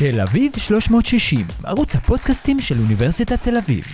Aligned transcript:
תל 0.00 0.20
אביב 0.20 0.52
360, 0.56 1.46
ערוץ 1.64 1.94
הפודקאסטים 1.94 2.60
של 2.60 2.78
אוניברסיטת 2.78 3.42
תל 3.42 3.56
אביב. 3.56 3.84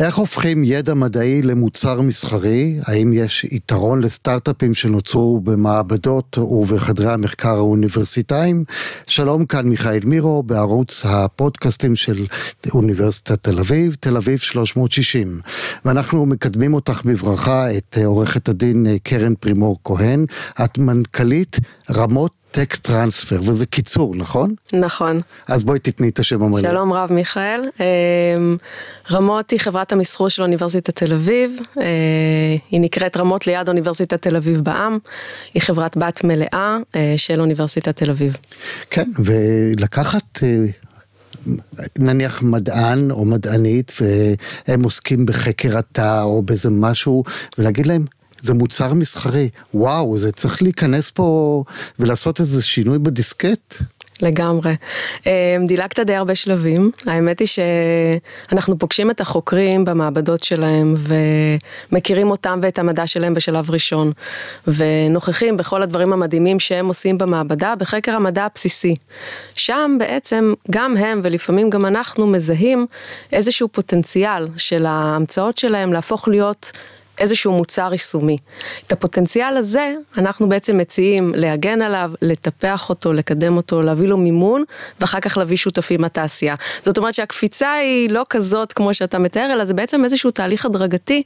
איך 0.00 0.16
הופכים 0.16 0.64
ידע 0.64 0.94
מדעי 0.94 1.42
למוצר 1.42 2.00
מסחרי? 2.00 2.78
האם 2.86 3.12
יש 3.12 3.44
יתרון 3.44 4.02
לסטארט-אפים 4.02 4.74
שנוצרו 4.74 5.40
במעבדות 5.40 6.38
ובחדרי 6.38 7.12
המחקר 7.12 7.56
האוניברסיטאיים? 7.56 8.64
שלום, 9.06 9.46
כאן 9.46 9.68
מיכאל 9.68 10.00
מירו 10.04 10.42
בערוץ 10.42 11.06
הפודקאסטים 11.06 11.96
של 11.96 12.26
אוניברסיטת 12.72 13.44
תל 13.44 13.58
אביב, 13.58 13.96
תל 14.00 14.16
אביב 14.16 14.38
360. 14.38 15.40
ואנחנו 15.84 16.26
מקדמים 16.26 16.74
אותך 16.74 17.02
בברכה 17.04 17.76
את 17.76 17.98
עורכת 18.04 18.48
הדין 18.48 18.86
קרן 19.02 19.34
פרימור 19.34 19.78
כהן, 19.84 20.26
את 20.64 20.78
מנכ"לית 20.78 21.56
רמות 21.90 22.39
טק 22.50 22.74
טרנספר, 22.74 23.40
וזה 23.46 23.66
קיצור, 23.66 24.14
נכון? 24.16 24.54
נכון. 24.72 25.20
אז 25.46 25.64
בואי 25.64 25.78
תתני 25.78 26.08
את 26.08 26.18
השם 26.18 26.42
המלא. 26.42 26.70
שלום 26.70 26.92
רב 26.92 27.12
מיכאל. 27.12 27.60
אמ, 27.80 28.56
רמות 29.10 29.50
היא 29.50 29.60
חברת 29.60 29.92
המסחור 29.92 30.28
של 30.28 30.42
אוניברסיטת 30.42 30.96
תל 30.96 31.12
אביב, 31.12 31.58
אה, 31.78 31.84
היא 32.70 32.80
נקראת 32.80 33.16
רמות 33.16 33.46
ליד 33.46 33.68
אוניברסיטת 33.68 34.22
תל 34.22 34.36
אביב 34.36 34.60
בע"מ, 34.60 34.98
היא 35.54 35.62
חברת 35.62 35.96
בת 35.96 36.24
מלאה 36.24 36.78
אה, 36.94 37.14
של 37.16 37.40
אוניברסיטת 37.40 37.96
תל 37.96 38.10
אביב. 38.10 38.36
כן, 38.90 39.10
ולקחת 39.24 40.42
אה, 40.42 40.66
נניח 41.98 42.42
מדען 42.42 43.10
או 43.10 43.24
מדענית 43.24 43.92
והם 44.00 44.82
עוסקים 44.82 45.26
בחקר 45.26 45.78
התא 45.78 46.22
או 46.22 46.42
באיזה 46.42 46.70
משהו 46.70 47.24
ולהגיד 47.58 47.86
להם 47.86 48.04
זה 48.40 48.54
מוצר 48.54 48.94
מסחרי, 48.94 49.48
וואו, 49.74 50.18
זה 50.18 50.32
צריך 50.32 50.62
להיכנס 50.62 51.10
פה 51.10 51.64
ולעשות 51.98 52.40
איזה 52.40 52.62
שינוי 52.62 52.98
בדיסקט. 52.98 53.82
לגמרי. 54.22 54.74
אמ, 55.26 55.32
דילגת 55.66 56.00
די 56.00 56.14
הרבה 56.14 56.34
שלבים, 56.34 56.90
האמת 57.06 57.38
היא 57.38 57.48
שאנחנו 57.48 58.78
פוגשים 58.78 59.10
את 59.10 59.20
החוקרים 59.20 59.84
במעבדות 59.84 60.42
שלהם 60.42 60.94
ומכירים 61.92 62.30
אותם 62.30 62.60
ואת 62.62 62.78
המדע 62.78 63.06
שלהם 63.06 63.34
בשלב 63.34 63.70
ראשון, 63.70 64.12
ונוכחים 64.66 65.56
בכל 65.56 65.82
הדברים 65.82 66.12
המדהימים 66.12 66.60
שהם 66.60 66.86
עושים 66.86 67.18
במעבדה 67.18 67.74
בחקר 67.78 68.12
המדע 68.12 68.44
הבסיסי. 68.44 68.94
שם 69.54 69.96
בעצם 69.98 70.54
גם 70.70 70.96
הם 70.96 71.20
ולפעמים 71.24 71.70
גם 71.70 71.86
אנחנו 71.86 72.26
מזהים 72.26 72.86
איזשהו 73.32 73.68
פוטנציאל 73.68 74.48
של 74.56 74.86
ההמצאות 74.86 75.56
שלהם 75.56 75.92
להפוך 75.92 76.28
להיות 76.28 76.72
איזשהו 77.20 77.52
מוצר 77.52 77.88
יישומי. 77.92 78.36
את 78.86 78.92
הפוטנציאל 78.92 79.56
הזה 79.56 79.94
אנחנו 80.18 80.48
בעצם 80.48 80.78
מציעים 80.78 81.32
להגן 81.36 81.82
עליו, 81.82 82.10
לטפח 82.22 82.88
אותו, 82.88 83.12
לקדם 83.12 83.56
אותו, 83.56 83.82
להביא 83.82 84.08
לו 84.08 84.16
מימון, 84.16 84.64
ואחר 85.00 85.20
כך 85.20 85.36
להביא 85.36 85.56
שותפים 85.56 86.00
מהתעשייה. 86.00 86.54
זאת 86.82 86.98
אומרת 86.98 87.14
שהקפיצה 87.14 87.72
היא 87.72 88.10
לא 88.10 88.26
כזאת 88.30 88.72
כמו 88.72 88.94
שאתה 88.94 89.18
מתאר, 89.18 89.50
אלא 89.52 89.64
זה 89.64 89.74
בעצם 89.74 90.04
איזשהו 90.04 90.30
תהליך 90.30 90.66
הדרגתי, 90.66 91.22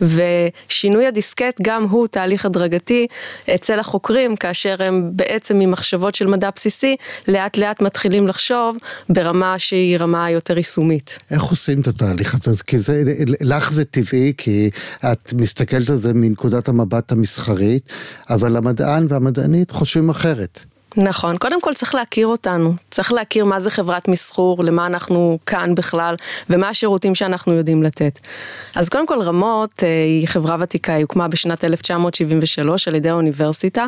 ושינוי 0.00 1.06
הדיסקט 1.06 1.60
גם 1.62 1.84
הוא 1.84 2.06
תהליך 2.06 2.46
הדרגתי 2.46 3.06
אצל 3.54 3.78
החוקרים, 3.78 4.36
כאשר 4.36 4.82
הם 4.82 5.10
בעצם 5.12 5.58
ממחשבות 5.58 6.14
של 6.14 6.26
מדע 6.26 6.50
בסיסי, 6.54 6.96
לאט 7.28 7.56
לאט 7.56 7.82
מתחילים 7.82 8.28
לחשוב 8.28 8.76
ברמה 9.08 9.58
שהיא 9.58 9.98
רמה 9.98 10.30
יותר 10.30 10.56
יישומית. 10.56 11.18
איך 11.30 11.42
עושים 11.42 11.80
את 11.80 11.86
התהליך 11.86 12.34
הזה? 12.34 12.64
כי 12.64 12.78
זה, 12.78 13.02
לך 13.40 13.72
זה 13.72 13.84
טבעי, 13.84 14.32
כי 14.36 14.70
את 15.04 15.32
מסתכלת 15.40 15.90
על 15.90 15.96
זה 15.96 16.14
מנקודת 16.14 16.68
המבט 16.68 17.12
המסחרית, 17.12 17.92
אבל 18.30 18.56
המדען 18.56 19.06
והמדענית 19.08 19.70
חושבים 19.70 20.10
אחרת. 20.10 20.64
נכון, 20.96 21.36
קודם 21.36 21.60
כל 21.60 21.74
צריך 21.74 21.94
להכיר 21.94 22.26
אותנו, 22.26 22.72
צריך 22.90 23.12
להכיר 23.12 23.44
מה 23.44 23.60
זה 23.60 23.70
חברת 23.70 24.08
מסחור, 24.08 24.64
למה 24.64 24.86
אנחנו 24.86 25.38
כאן 25.46 25.74
בכלל, 25.74 26.14
ומה 26.50 26.68
השירותים 26.68 27.14
שאנחנו 27.14 27.52
יודעים 27.52 27.82
לתת. 27.82 28.20
אז 28.74 28.88
קודם 28.88 29.06
כל 29.06 29.22
רמות 29.22 29.82
אה, 29.82 29.88
היא 29.88 30.28
חברה 30.28 30.56
ותיקה, 30.60 30.94
היא 30.94 31.02
הוקמה 31.02 31.28
בשנת 31.28 31.64
1973 31.64 32.88
על 32.88 32.94
ידי 32.94 33.08
האוניברסיטה, 33.08 33.86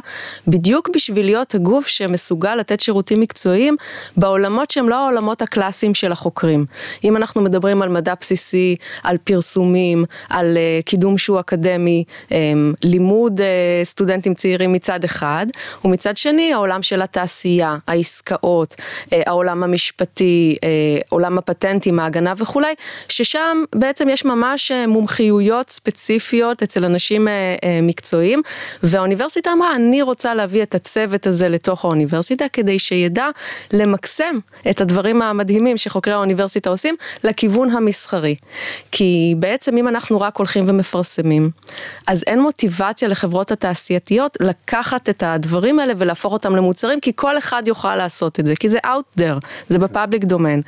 בדיוק 0.49 0.89
בשביל 0.95 1.27
להיות 1.27 1.55
הגוף 1.55 1.87
שמסוגל 1.87 2.55
לתת 2.55 2.81
שירותים 2.81 3.21
מקצועיים 3.21 3.77
בעולמות 4.17 4.71
שהם 4.71 4.89
לא 4.89 4.95
העולמות 4.95 5.43
הקלאסיים 5.43 5.95
של 5.95 6.13
החוקרים. 6.13 6.67
אם 7.05 7.17
אנחנו 7.17 7.43
מדברים 7.43 7.83
על 7.83 7.89
מדע 7.89 8.15
בסיסי, 8.21 8.77
על 9.03 9.17
פרסומים, 9.25 10.05
על 10.29 10.57
אה, 10.57 10.81
קידום 10.85 11.19
שהוא 11.19 11.41
אקדמי, 11.41 12.05
אה, 12.33 12.39
לימוד 12.85 13.41
סטודנטים 13.85 14.35
צעירים 14.35 14.73
מצד 14.73 15.05
אחד, 15.05 15.47
ומצד 15.85 16.17
שני 16.17 16.53
העולם 16.53 16.83
של 16.91 17.00
התעשייה, 17.03 17.77
העסקאות, 17.87 18.75
אה, 19.13 19.23
העולם 19.27 19.63
המשפטי, 19.63 20.57
אה, 20.65 20.69
עולם 21.09 21.39
הפטנטים, 21.39 21.99
ההגנה 21.99 22.35
וכולי, 22.37 22.75
ששם 23.09 23.65
בעצם 23.75 24.09
יש 24.09 24.25
ממש 24.25 24.71
אה, 24.71 24.87
מומחיויות 24.87 25.71
ספציפיות 25.71 26.63
אצל 26.63 26.85
אנשים 26.85 27.29
מקצועיים, 27.83 28.43
והאוניברסיטה 28.83 29.53
אמרה, 29.53 29.75
אני 29.75 30.03
רוצה 30.03 30.35
להביא 30.35 30.63
את 30.63 30.75
הצוות 30.75 31.27
הזה 31.27 31.49
לתוך 31.49 31.85
האוניברסיטה, 31.85 32.45
כדי 32.53 32.79
שידע 32.79 33.27
למקסם 33.73 34.39
את 34.71 34.81
הדברים 34.81 35.23
המדהימים 35.23 35.77
שחוקרי 35.79 36.15
האוניברסיטה 36.15 36.71
עושים, 36.71 36.97
לכיוון 37.25 37.71
המסחרי. 37.71 38.37
כי 38.93 39.35
בעצם 39.39 39.77
אם 39.77 39.89
אנחנו 39.89 40.21
רק 40.21 40.37
הולכים 40.37 40.65
ומפרסמים, 40.69 41.51
אז 42.07 42.25
אין 42.27 42.41
מוטיבציה 42.41 43.09
לחברות 43.09 43.53
התעשייתיות 43.53 44.37
לקחת 44.41 45.09
את 45.09 45.23
הדברים 45.23 45.79
האלה 45.79 45.93
ולהפוך 45.99 46.33
אותם 46.33 46.57
למוצרים. 46.57 46.80
מוצרים, 46.81 47.01
כי 47.01 47.13
כל 47.17 47.39
אחד 47.39 47.63
יוכל 47.67 47.97
לעשות 47.97 48.41
את 48.41 48.47
זה, 48.47 48.57
כי 48.57 48.69
זה 48.69 48.79
out 48.85 49.21
there, 49.21 49.47
זה 49.69 49.79
בפאבליק 49.79 50.25
דומיין. 50.25 50.63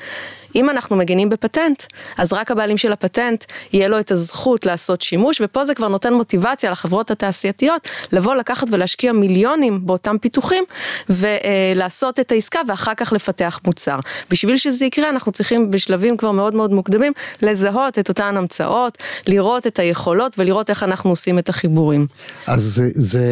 אם 0.54 0.70
אנחנו 0.70 0.96
מגינים 0.96 1.28
בפטנט, 1.28 1.82
אז 2.18 2.32
רק 2.32 2.50
הבעלים 2.50 2.78
של 2.78 2.92
הפטנט, 2.92 3.44
יהיה 3.72 3.88
לו 3.88 4.00
את 4.00 4.10
הזכות 4.10 4.66
לעשות 4.66 5.02
שימוש, 5.02 5.40
ופה 5.44 5.64
זה 5.64 5.74
כבר 5.74 5.88
נותן 5.88 6.14
מוטיבציה 6.14 6.70
לחברות 6.70 7.10
התעשייתיות, 7.10 7.88
לבוא 8.12 8.34
לקחת 8.34 8.66
ולהשקיע 8.70 9.12
מיליונים 9.12 9.86
באותם 9.86 10.16
פיתוחים, 10.20 10.64
ולעשות 11.08 12.20
את 12.20 12.32
העסקה 12.32 12.60
ואחר 12.68 12.94
כך 12.94 13.12
לפתח 13.12 13.60
מוצר. 13.66 13.98
בשביל 14.30 14.56
שזה 14.56 14.84
יקרה, 14.84 15.10
אנחנו 15.10 15.32
צריכים 15.32 15.70
בשלבים 15.70 16.16
כבר 16.16 16.30
מאוד 16.30 16.54
מאוד 16.54 16.72
מוקדמים, 16.72 17.12
לזהות 17.42 17.98
את 17.98 18.08
אותן 18.08 18.36
המצאות, 18.36 18.98
לראות 19.26 19.66
את 19.66 19.78
היכולות 19.78 20.38
ולראות 20.38 20.70
איך 20.70 20.82
אנחנו 20.82 21.10
עושים 21.10 21.38
את 21.38 21.48
החיבורים. 21.48 22.06
אז 22.46 22.62
זה, 22.62 22.88
זה 22.94 23.26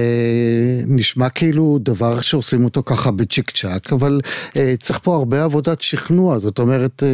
נשמע 0.87 1.29
כאילו 1.29 1.79
דבר 1.81 2.21
שעושים 2.21 2.65
אותו 2.65 2.83
ככה 2.87 3.11
בצ'יק 3.11 3.51
צ'אק, 3.51 3.93
אבל 3.93 4.21
אה, 4.57 4.75
צריך 4.81 4.99
פה 5.03 5.17
הרבה 5.17 5.45
עבודת 5.45 5.81
שכנוע, 5.81 6.39
זאת 6.39 6.59
אומרת, 6.59 7.03
אה, 7.03 7.10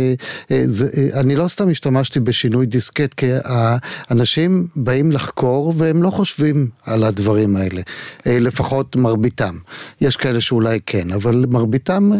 זה, 0.64 0.86
אה, 0.96 1.20
אני 1.20 1.36
לא 1.36 1.48
סתם 1.48 1.70
השתמשתי 1.70 2.20
בשינוי 2.20 2.66
דיסקט, 2.66 3.14
כי 3.14 3.26
האנשים 3.44 4.66
באים 4.76 5.12
לחקור 5.12 5.72
והם 5.76 6.02
לא 6.02 6.10
חושבים 6.10 6.68
על 6.86 7.04
הדברים 7.04 7.56
האלה, 7.56 7.82
אה, 8.26 8.38
לפחות 8.38 8.96
מרביתם. 8.96 9.58
יש 10.00 10.16
כאלה 10.16 10.40
שאולי 10.40 10.78
כן, 10.86 11.12
אבל 11.12 11.44
מרביתם, 11.48 12.10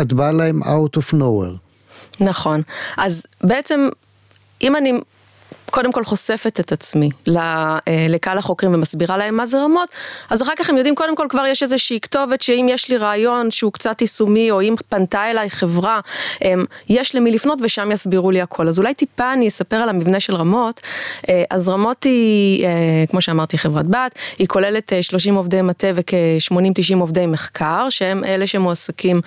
את 0.00 0.12
באה 0.12 0.32
להם 0.32 0.62
out 0.62 0.98
of 0.98 1.14
nowhere. 1.14 1.58
נכון, 2.20 2.60
אז 2.96 3.22
בעצם 3.44 3.88
אם 4.62 4.76
אני 4.76 4.92
קודם 5.70 5.92
כל 5.92 6.04
חושפת 6.04 6.60
את 6.60 6.72
עצמי 6.72 7.10
אה, 7.28 7.78
לקהל 8.08 8.38
החוקרים 8.38 8.74
ומסבירה 8.74 9.16
להם 9.16 9.36
מה 9.36 9.46
זה 9.46 9.62
רמות, 9.62 9.88
אז 10.30 10.42
אחר 10.42 10.52
כך 10.56 10.70
הם 10.70 10.76
יודעים, 10.76 10.94
קודם 10.94 11.16
כל 11.16 11.26
כבר 11.28 11.46
יש 11.46 11.62
איזושהי 11.62 12.00
כתובת 12.00 12.42
שאם 12.42 12.66
יש 12.70 12.88
לי 12.88 12.96
רעיון 12.96 13.50
שהוא 13.50 13.72
קצת 13.72 14.00
יישומי, 14.00 14.50
או 14.50 14.60
אם 14.60 14.74
פנתה 14.88 15.30
אליי 15.30 15.50
חברה, 15.50 16.00
יש 16.88 17.14
למי 17.14 17.30
לפנות 17.30 17.58
ושם 17.62 17.92
יסבירו 17.92 18.30
לי 18.30 18.40
הכל. 18.40 18.68
אז 18.68 18.78
אולי 18.78 18.94
טיפה 18.94 19.32
אני 19.32 19.48
אספר 19.48 19.76
על 19.76 19.88
המבנה 19.88 20.20
של 20.20 20.34
רמות. 20.34 20.80
אה, 21.28 21.44
אז 21.50 21.68
רמות 21.68 22.04
היא, 22.04 22.66
אה, 22.66 22.70
כמו 23.10 23.20
שאמרתי, 23.20 23.58
חברת 23.58 23.86
בת, 23.86 24.14
היא 24.38 24.46
כוללת 24.46 24.92
30 25.00 25.34
עובדי 25.34 25.62
מטה 25.62 25.88
וכ-80-90 25.94 27.00
עובדי 27.00 27.26
מחקר, 27.26 27.86
שהם 27.90 28.24
אלה 28.24 28.46
שמועסקים 28.46 29.20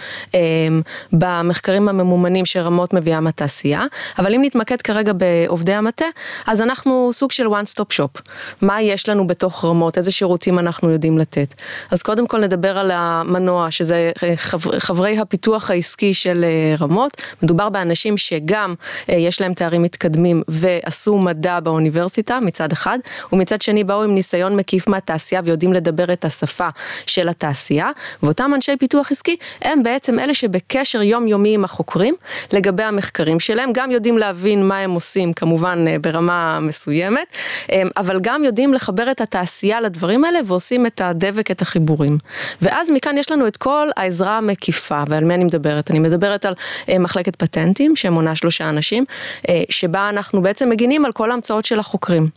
במחקרים 1.13 1.89
הממומנים 1.89 2.45
שרמות 2.45 2.93
מביאה 2.93 3.19
מהתעשייה, 3.19 3.85
אבל 4.19 4.35
אם 4.35 4.41
נתמקד 4.43 4.81
כרגע 4.81 5.13
בעובדי 5.13 5.73
המטה, 5.73 6.05
אז 6.47 6.61
אנחנו 6.61 7.09
סוג 7.13 7.31
של 7.31 7.47
one 7.47 7.75
stop 7.75 7.97
shop. 7.97 8.21
מה 8.61 8.81
יש 8.81 9.09
לנו 9.09 9.27
בתוך 9.27 9.65
רמות, 9.65 9.97
איזה 9.97 10.11
שירותים 10.11 10.59
אנחנו 10.59 10.91
יודעים 10.91 11.17
לתת. 11.17 11.53
אז 11.91 12.01
קודם 12.03 12.27
כל 12.27 12.39
נדבר 12.39 12.77
על 12.77 12.91
המנוע, 12.93 13.71
שזה 13.71 14.11
חבר, 14.35 14.79
חברי 14.79 15.19
הפיתוח 15.19 15.71
העסקי 15.71 16.13
של 16.13 16.45
אה, 16.47 16.75
רמות. 16.79 17.21
מדובר 17.43 17.69
באנשים 17.69 18.17
שגם 18.17 18.75
אה, 19.09 19.15
יש 19.15 19.41
להם 19.41 19.53
תארים 19.53 19.81
מתקדמים 19.81 20.43
ועשו 20.47 21.17
מדע 21.17 21.59
באוניברסיטה 21.59 22.39
מצד 22.41 22.71
אחד, 22.71 22.99
ומצד 23.33 23.61
שני 23.61 23.83
באו 23.83 24.03
עם 24.03 24.15
ניסיון 24.15 24.55
מקיף 24.55 24.87
מהתעשייה 24.87 25.41
ויודעים 25.45 25.73
לדבר 25.73 26.13
את 26.13 26.25
השפה 26.25 26.67
של 27.07 27.29
התעשייה, 27.29 27.89
ואותם 28.23 28.51
אנשי 28.55 28.77
פיתוח 28.79 29.11
עסקי 29.11 29.37
הם 29.61 29.83
בעצם 29.83 30.19
אלה 30.19 30.33
שבקשר 30.33 31.01
יומיומי 31.01 31.53
עם 31.53 31.63
החוקרים 31.63 32.15
לגבי 32.51 32.83
המחקרים 32.83 33.39
שלהם, 33.39 33.73
גם 33.73 33.91
יודעים 33.91 34.17
להבין 34.17 34.67
מה 34.67 34.77
הם 34.77 34.91
עושים 34.91 35.33
כמובן 35.33 35.85
אה, 35.87 35.99
ברמה 35.99 36.20
ברמה 36.21 36.59
מסוימת, 36.61 37.27
אמ, 37.71 37.89
אבל 37.97 38.19
גם 38.21 38.43
יודעים 38.43 38.73
לחבר 38.73 39.11
את 39.11 39.21
התעשייה 39.21 39.81
לדברים 39.81 40.23
האלה 40.23 40.39
ועושים 40.45 40.85
את 40.85 41.01
הדבק, 41.01 41.51
את 41.51 41.61
החיבורים. 41.61 42.17
ואז 42.61 42.91
מכאן 42.91 43.17
יש 43.17 43.31
לנו 43.31 43.47
את 43.47 43.57
כל 43.57 43.87
העזרה 43.97 44.37
המקיפה, 44.37 45.03
ועל 45.07 45.23
מי 45.23 45.33
אני 45.33 45.43
מדברת? 45.43 45.91
אני 45.91 45.99
מדברת 45.99 46.45
על 46.45 46.53
אה, 46.89 46.99
מחלקת 46.99 47.35
פטנטים, 47.35 47.95
שמונה 47.95 48.35
שלושה 48.35 48.69
אנשים, 48.69 49.05
אה, 49.49 49.63
שבה 49.69 50.09
אנחנו 50.09 50.41
בעצם 50.41 50.69
מגינים 50.69 51.05
על 51.05 51.11
כל 51.11 51.31
ההמצאות 51.31 51.65
של 51.65 51.79
החוקרים. 51.79 52.29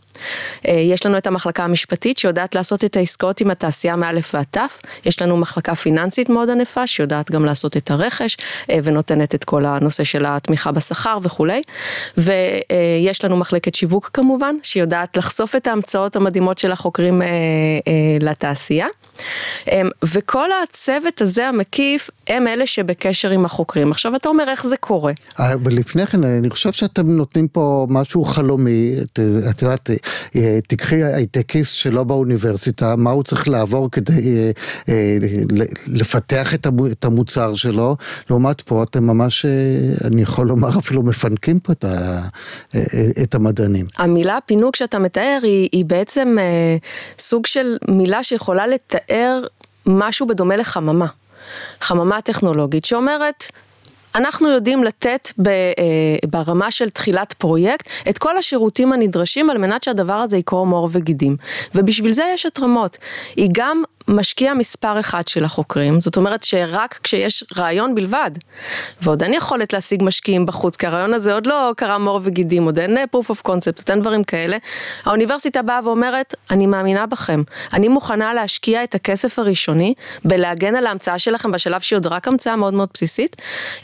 אה, 0.67 0.73
יש 0.73 1.05
לנו 1.05 1.17
את 1.17 1.27
המחלקה 1.27 1.63
המשפטית 1.63 2.17
שיודעת 2.17 2.55
לעשות 2.55 2.85
את 2.85 2.97
העסקאות 2.97 3.41
עם 3.41 3.51
התעשייה 3.51 3.95
מאלף 3.95 4.35
ועד 4.35 4.45
תף, 4.51 4.79
יש 5.05 5.21
לנו 5.21 5.37
מחלקה 5.37 5.75
פיננסית 5.75 6.29
מאוד 6.29 6.49
ענפה 6.49 6.87
שיודעת 6.87 7.31
גם 7.31 7.45
לעשות 7.45 7.77
את 7.77 7.91
הרכש 7.91 8.37
ונותנת 8.83 9.35
את 9.35 9.43
כל 9.43 9.65
הנושא 9.65 10.03
של 10.03 10.25
התמיכה 10.27 10.71
בשכר 10.71 11.17
וכולי, 11.21 11.61
ויש 12.17 13.25
לנו 13.25 13.37
מחלקת 13.37 13.74
שיווק 13.75 14.09
כמובן, 14.13 14.55
שיודעת 14.63 15.17
לחשוף 15.17 15.55
את 15.55 15.67
ההמצאות 15.67 16.15
המדהימות 16.15 16.57
של 16.57 16.71
החוקרים 16.71 17.21
לתעשייה. 18.19 18.87
אמ, 19.71 19.89
וכל 20.03 20.49
הצוות 20.63 21.21
הזה 21.21 21.47
המקיף 21.47 22.09
הם 22.27 22.47
אלה 22.47 22.67
שבקשר 22.67 23.29
עם 23.29 23.45
החוקרים. 23.45 23.91
עכשיו 23.91 24.15
אתה 24.15 24.29
אומר 24.29 24.49
איך 24.49 24.67
זה 24.67 24.77
קורה. 24.77 25.13
אבל 25.39 25.73
לפני 25.73 26.07
כן 26.07 26.23
אני 26.23 26.49
חושב 26.49 26.71
שאתם 26.71 27.07
נותנים 27.07 27.47
פה 27.47 27.87
משהו 27.89 28.23
חלומי, 28.23 28.95
את, 29.01 29.19
את 29.49 29.61
יודעת, 29.61 29.89
אה, 30.35 30.59
תקחי 30.67 31.03
הייטקיסט 31.03 31.75
שלא 31.75 32.03
באוניברסיטה, 32.03 32.95
מה 32.95 33.09
הוא 33.11 33.23
צריך 33.23 33.47
לעבור 33.47 33.91
כדי 33.91 34.13
אה, 34.13 34.51
אה, 34.89 35.17
לפתח 35.87 36.53
את 36.91 37.05
המוצר 37.05 37.55
שלו, 37.55 37.95
לעומת 38.29 38.61
פה 38.61 38.83
אתם 38.83 39.03
ממש, 39.03 39.45
אני 40.03 40.21
יכול 40.21 40.47
לומר 40.47 40.79
אפילו 40.79 41.03
מפנקים 41.03 41.59
פה 41.59 41.73
את, 41.73 41.85
ה, 41.85 42.21
את 43.23 43.35
המדענים. 43.65 43.85
המילה 43.97 44.37
פינוק 44.45 44.75
שאתה 44.75 44.99
מתאר 44.99 45.39
היא, 45.43 45.69
היא 45.71 45.85
בעצם 45.85 46.37
סוג 47.19 47.45
של 47.45 47.77
מילה 47.87 48.23
שיכולה 48.23 48.67
לתאר 48.67 49.45
משהו 49.85 50.27
בדומה 50.27 50.55
לחממה. 50.55 51.07
חממה 51.81 52.21
טכנולוגית 52.21 52.85
שאומרת, 52.85 53.43
אנחנו 54.15 54.49
יודעים 54.49 54.83
לתת 54.83 55.29
ב, 55.41 55.47
אה, 55.47 55.63
ברמה 56.29 56.71
של 56.71 56.89
תחילת 56.89 57.33
פרויקט 57.33 57.89
את 58.09 58.17
כל 58.17 58.37
השירותים 58.37 58.93
הנדרשים 58.93 59.49
על 59.49 59.57
מנת 59.57 59.83
שהדבר 59.83 60.13
הזה 60.13 60.37
יקרום 60.37 60.71
עור 60.71 60.89
וגידים. 60.91 61.37
ובשביל 61.75 62.13
זה 62.13 62.23
יש 62.33 62.45
את 62.45 62.59
רמות. 62.59 62.97
היא 63.35 63.49
גם 63.51 63.83
משקיע 64.07 64.53
מספר 64.53 64.99
אחד 64.99 65.27
של 65.27 65.43
החוקרים, 65.43 65.99
זאת 65.99 66.17
אומרת 66.17 66.43
שרק 66.43 66.99
כשיש 67.03 67.43
רעיון 67.57 67.95
בלבד, 67.95 68.31
ועוד 69.01 69.23
אין 69.23 69.33
יכולת 69.33 69.73
להשיג 69.73 70.03
משקיעים 70.03 70.45
בחוץ, 70.45 70.75
כי 70.75 70.87
הרעיון 70.87 71.13
הזה 71.13 71.33
עוד 71.33 71.47
לא 71.47 71.71
קרם 71.77 72.07
עור 72.07 72.19
וגידים, 72.23 72.63
עוד 72.63 72.79
אין 72.79 72.97
אה, 72.97 73.03
proof 73.15 73.29
of 73.29 73.47
concept, 73.47 73.77
עוד 73.77 73.89
אין 73.89 74.01
דברים 74.01 74.23
כאלה, 74.23 74.57
האוניברסיטה 75.05 75.61
באה 75.61 75.79
ואומרת, 75.83 76.35
אני 76.51 76.67
מאמינה 76.67 77.05
בכם, 77.05 77.43
אני 77.73 77.87
מוכנה 77.87 78.33
להשקיע 78.33 78.83
את 78.83 78.95
הכסף 78.95 79.39
הראשוני 79.39 79.93
בלהגן 80.25 80.75
על 80.75 80.85
ההמצאה 80.85 81.19
שלכם 81.19 81.51
בשלב 81.51 81.81
שהיא 81.81 81.97
עוד 81.97 82.07
רק 82.07 82.27
המצאה 82.27 82.55
מאוד 82.55 82.73
מאוד 82.73 82.89
בסיסית, 82.93 83.35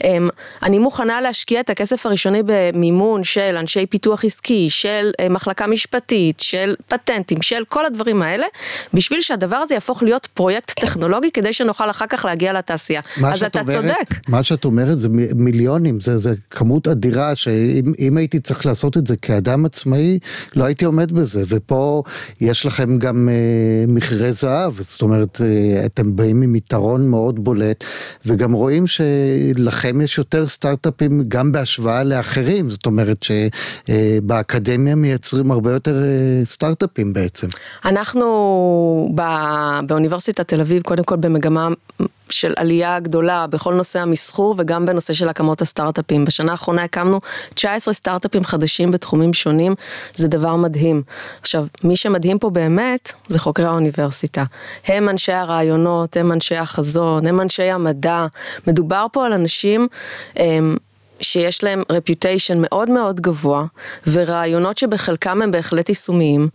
אמ, 0.04 0.28
אני 0.62 0.78
מוכנה 0.78 1.20
להשקיע 1.20 1.60
את 1.60 1.70
הכסף 1.70 2.06
הראשוני 2.06 2.42
במימון 2.46 3.24
של 3.24 3.56
אנשי 3.58 3.86
פיתוח 3.86 4.24
עסקי, 4.24 4.70
של 4.70 5.10
אה, 5.20 5.28
מחלקה 5.28 5.66
משפטית, 5.66 6.40
של 6.40 6.74
פטנטים, 6.88 7.42
של 7.42 7.64
כל 7.68 7.84
הדברים 7.84 8.22
האלה, 8.22 8.46
בשביל 8.94 9.20
שהדבר 9.20 9.56
הזה 9.56 9.74
יהפוך 9.74 10.02
להיות 10.02 10.11
להיות 10.12 10.26
פרויקט 10.26 10.80
טכנולוגי 10.80 11.30
כדי 11.30 11.52
שנוכל 11.52 11.90
אחר 11.90 12.06
כך 12.08 12.24
להגיע 12.24 12.52
לתעשייה. 12.52 13.00
אז 13.26 13.42
אתה 13.42 13.60
אומרת, 13.60 13.76
צודק. 13.76 14.28
מה 14.28 14.42
שאת 14.42 14.64
אומרת 14.64 15.00
זה 15.00 15.08
מיליונים, 15.34 16.00
זה, 16.00 16.18
זה 16.18 16.34
כמות 16.50 16.88
אדירה 16.88 17.34
שאם 17.34 18.16
הייתי 18.16 18.40
צריך 18.40 18.66
לעשות 18.66 18.96
את 18.96 19.06
זה 19.06 19.16
כאדם 19.16 19.64
עצמאי, 19.64 20.18
לא 20.56 20.64
הייתי 20.64 20.84
עומד 20.84 21.12
בזה. 21.12 21.42
ופה 21.48 22.02
יש 22.40 22.66
לכם 22.66 22.98
גם 22.98 23.28
אה, 23.28 23.34
מכרה 23.88 24.32
זהב, 24.32 24.72
זאת 24.80 25.02
אומרת, 25.02 25.40
אה, 25.40 25.86
אתם 25.86 26.16
באים 26.16 26.42
עם 26.42 26.56
יתרון 26.56 27.08
מאוד 27.08 27.44
בולט, 27.44 27.84
וגם 28.26 28.52
רואים 28.52 28.84
שלכם 28.86 30.00
יש 30.00 30.18
יותר 30.18 30.48
סטארט-אפים 30.48 31.24
גם 31.28 31.52
בהשוואה 31.52 32.04
לאחרים, 32.04 32.70
זאת 32.70 32.86
אומרת 32.86 33.22
שבאקדמיה 33.22 34.92
אה, 34.92 34.96
מייצרים 34.96 35.50
הרבה 35.50 35.72
יותר 35.72 36.02
אה, 36.02 36.44
סטארט-אפים 36.44 37.12
בעצם. 37.12 37.46
אנחנו 37.84 38.22
באוניברסיטת 40.02 40.48
תל 40.48 40.60
אביב, 40.60 40.82
קודם 40.82 41.04
כל 41.04 41.16
במגמה 41.16 41.68
של 42.30 42.54
עלייה 42.56 43.00
גדולה 43.00 43.46
בכל 43.46 43.74
נושא 43.74 44.00
המסחור 44.00 44.54
וגם 44.58 44.86
בנושא 44.86 45.14
של 45.14 45.28
הקמות 45.28 45.62
הסטארט-אפים. 45.62 46.24
בשנה 46.24 46.52
האחרונה 46.52 46.84
הקמנו 46.84 47.20
19 47.54 47.94
סטארט-אפים 47.94 48.44
חדשים 48.44 48.90
בתחומים 48.90 49.34
שונים, 49.34 49.74
זה 50.14 50.28
דבר 50.28 50.56
מדהים. 50.56 51.02
עכשיו, 51.40 51.66
מי 51.84 51.96
שמדהים 51.96 52.38
פה 52.38 52.50
באמת 52.50 53.12
זה 53.28 53.38
חוקרי 53.38 53.66
האוניברסיטה. 53.66 54.44
הם 54.86 55.08
אנשי 55.08 55.32
הרעיונות, 55.32 56.16
הם 56.16 56.32
אנשי 56.32 56.56
החזון, 56.56 57.26
הם 57.26 57.40
אנשי 57.40 57.70
המדע. 57.70 58.26
מדובר 58.66 59.06
פה 59.12 59.26
על 59.26 59.32
אנשים... 59.32 59.88
הם, 60.36 60.76
שיש 61.24 61.64
להם 61.64 61.82
רפיוטיישן 61.90 62.58
מאוד 62.58 62.90
מאוד 62.90 63.20
גבוה, 63.20 63.64
ורעיונות 64.06 64.78
שבחלקם 64.78 65.42
הם 65.42 65.50
בהחלט 65.50 65.88
יישומיים, 65.88 66.48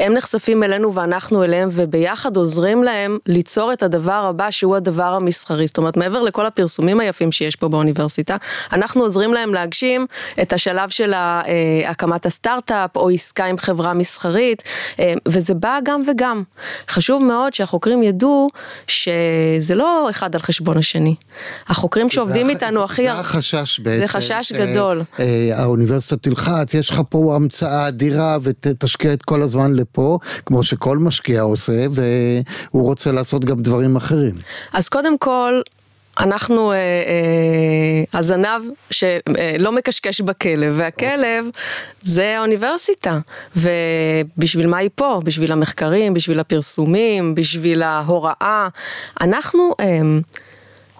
הם 0.00 0.14
נחשפים 0.14 0.62
אלינו 0.62 0.94
ואנחנו 0.94 1.44
אליהם, 1.44 1.68
וביחד 1.72 2.36
עוזרים 2.36 2.84
להם 2.84 3.18
ליצור 3.26 3.72
את 3.72 3.82
הדבר 3.82 4.12
הבא 4.28 4.50
שהוא 4.50 4.76
הדבר 4.76 5.02
המסחרי. 5.02 5.66
זאת 5.66 5.78
אומרת, 5.78 5.96
מעבר 5.96 6.22
לכל 6.22 6.46
הפרסומים 6.46 7.00
היפים 7.00 7.32
שיש 7.32 7.56
פה 7.56 7.68
באוניברסיטה, 7.68 8.36
אנחנו 8.72 9.02
עוזרים 9.02 9.34
להם 9.34 9.54
להגשים 9.54 10.06
את 10.42 10.52
השלב 10.52 10.88
של 10.88 11.14
אה, 11.14 11.42
הקמת 11.86 12.26
הסטארט-אפ, 12.26 12.96
או 12.96 13.10
עסקה 13.10 13.44
עם 13.44 13.58
חברה 13.58 13.92
מסחרית, 13.92 14.62
אה, 14.98 15.14
וזה 15.28 15.54
בא 15.54 15.78
גם 15.84 16.02
וגם. 16.06 16.42
חשוב 16.88 17.22
מאוד 17.22 17.52
שהחוקרים 17.52 18.02
ידעו 18.02 18.48
שזה 18.86 19.74
לא 19.74 20.10
אחד 20.10 20.34
על 20.34 20.40
חשבון 20.40 20.78
השני. 20.78 21.14
החוקרים 21.68 22.10
שעובדים 22.10 22.46
זה 22.46 22.52
איתנו 22.52 22.78
זה, 22.78 22.84
הכי... 22.84 23.02
זה 23.02 23.12
החשש 23.12 23.80
בעצם. 23.80 24.00
זה 24.00 24.08
חשש 24.08 24.48
ש... 24.48 24.52
גדול. 24.52 25.02
אה, 25.20 25.50
האוניברסיטה 25.52 26.16
תלחץ, 26.16 26.74
יש 26.74 26.90
לך 26.90 27.00
פה 27.08 27.32
המצאה 27.36 27.88
אדירה 27.88 28.38
ותשקיע 28.42 29.12
את 29.12 29.22
כל 29.22 29.42
הזמן 29.42 29.72
לפה, 29.82 30.18
כמו 30.46 30.62
שכל 30.62 30.98
משקיע 30.98 31.40
עושה, 31.42 31.86
והוא 31.92 32.82
רוצה 32.82 33.12
לעשות 33.12 33.44
גם 33.44 33.62
דברים 33.62 33.96
אחרים. 33.96 34.34
אז 34.72 34.88
קודם 34.88 35.18
כל, 35.18 35.60
אנחנו 36.20 36.72
אה, 36.72 36.76
אה, 36.76 38.18
הזנב 38.18 38.62
שלא 38.90 39.68
אה, 39.68 39.70
מקשקש 39.70 40.20
בכלב, 40.20 40.74
והכלב 40.76 41.46
זה 42.02 42.38
האוניברסיטה. 42.38 43.18
ובשביל 43.56 44.66
מה 44.66 44.76
היא 44.76 44.90
פה? 44.94 45.20
בשביל 45.24 45.52
המחקרים, 45.52 46.14
בשביל 46.14 46.40
הפרסומים, 46.40 47.34
בשביל 47.34 47.82
ההוראה. 47.82 48.68
אנחנו... 49.20 49.74
אה, 49.80 50.00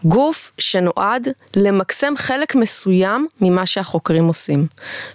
גוף 0.05 0.51
שנועד 0.59 1.29
למקסם 1.57 2.15
חלק 2.17 2.55
מסוים 2.55 3.27
ממה 3.41 3.67
שהחוקרים 3.67 4.27
עושים. 4.27 4.67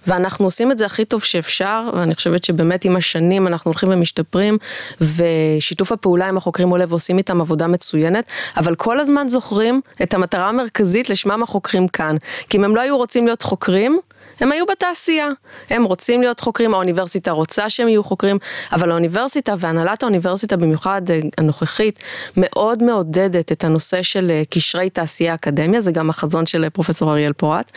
ואנחנו 0.07 0.45
עושים 0.45 0.71
את 0.71 0.77
זה 0.77 0.85
הכי 0.85 1.05
טוב 1.05 1.23
שאפשר, 1.23 1.89
ואני 1.93 2.15
חושבת 2.15 2.43
שבאמת 2.43 2.85
עם 2.85 2.95
השנים 2.95 3.47
אנחנו 3.47 3.69
הולכים 3.69 3.89
ומשתפרים, 3.91 4.57
ושיתוף 5.01 5.91
הפעולה 5.91 6.27
עם 6.27 6.37
החוקרים 6.37 6.69
עולה 6.69 6.85
ועושים 6.89 7.17
איתם 7.17 7.41
עבודה 7.41 7.67
מצוינת, 7.67 8.25
אבל 8.57 8.75
כל 8.75 8.99
הזמן 8.99 9.29
זוכרים 9.29 9.81
את 10.03 10.13
המטרה 10.13 10.49
המרכזית 10.49 11.09
לשמם 11.09 11.43
החוקרים 11.43 11.87
כאן. 11.87 12.17
כי 12.49 12.57
אם 12.57 12.63
הם 12.63 12.75
לא 12.75 12.81
היו 12.81 12.97
רוצים 12.97 13.25
להיות 13.25 13.41
חוקרים, 13.41 13.99
הם 14.39 14.51
היו 14.51 14.65
בתעשייה. 14.65 15.27
הם 15.69 15.83
רוצים 15.83 16.21
להיות 16.21 16.39
חוקרים, 16.39 16.73
האוניברסיטה 16.73 17.31
רוצה 17.31 17.69
שהם 17.69 17.87
יהיו 17.87 18.03
חוקרים, 18.03 18.37
אבל 18.71 18.91
האוניברסיטה 18.91 19.55
והנהלת 19.59 20.03
האוניברסיטה 20.03 20.57
במיוחד 20.57 21.01
אה, 21.09 21.19
הנוכחית 21.37 21.99
מאוד 22.37 22.83
מעודדת 22.83 23.51
את 23.51 23.63
הנושא 23.63 24.03
של 24.03 24.31
אה, 24.31 24.43
קשרי 24.49 24.89
תעשייה 24.89 25.33
אקדמיה, 25.33 25.81
זה 25.81 25.91
גם 25.91 26.09
החזון 26.09 26.45
של 26.45 26.63
אה, 26.63 26.69
פרופסור 26.69 27.11
אריאל 27.11 27.33
פורט, 27.33 27.71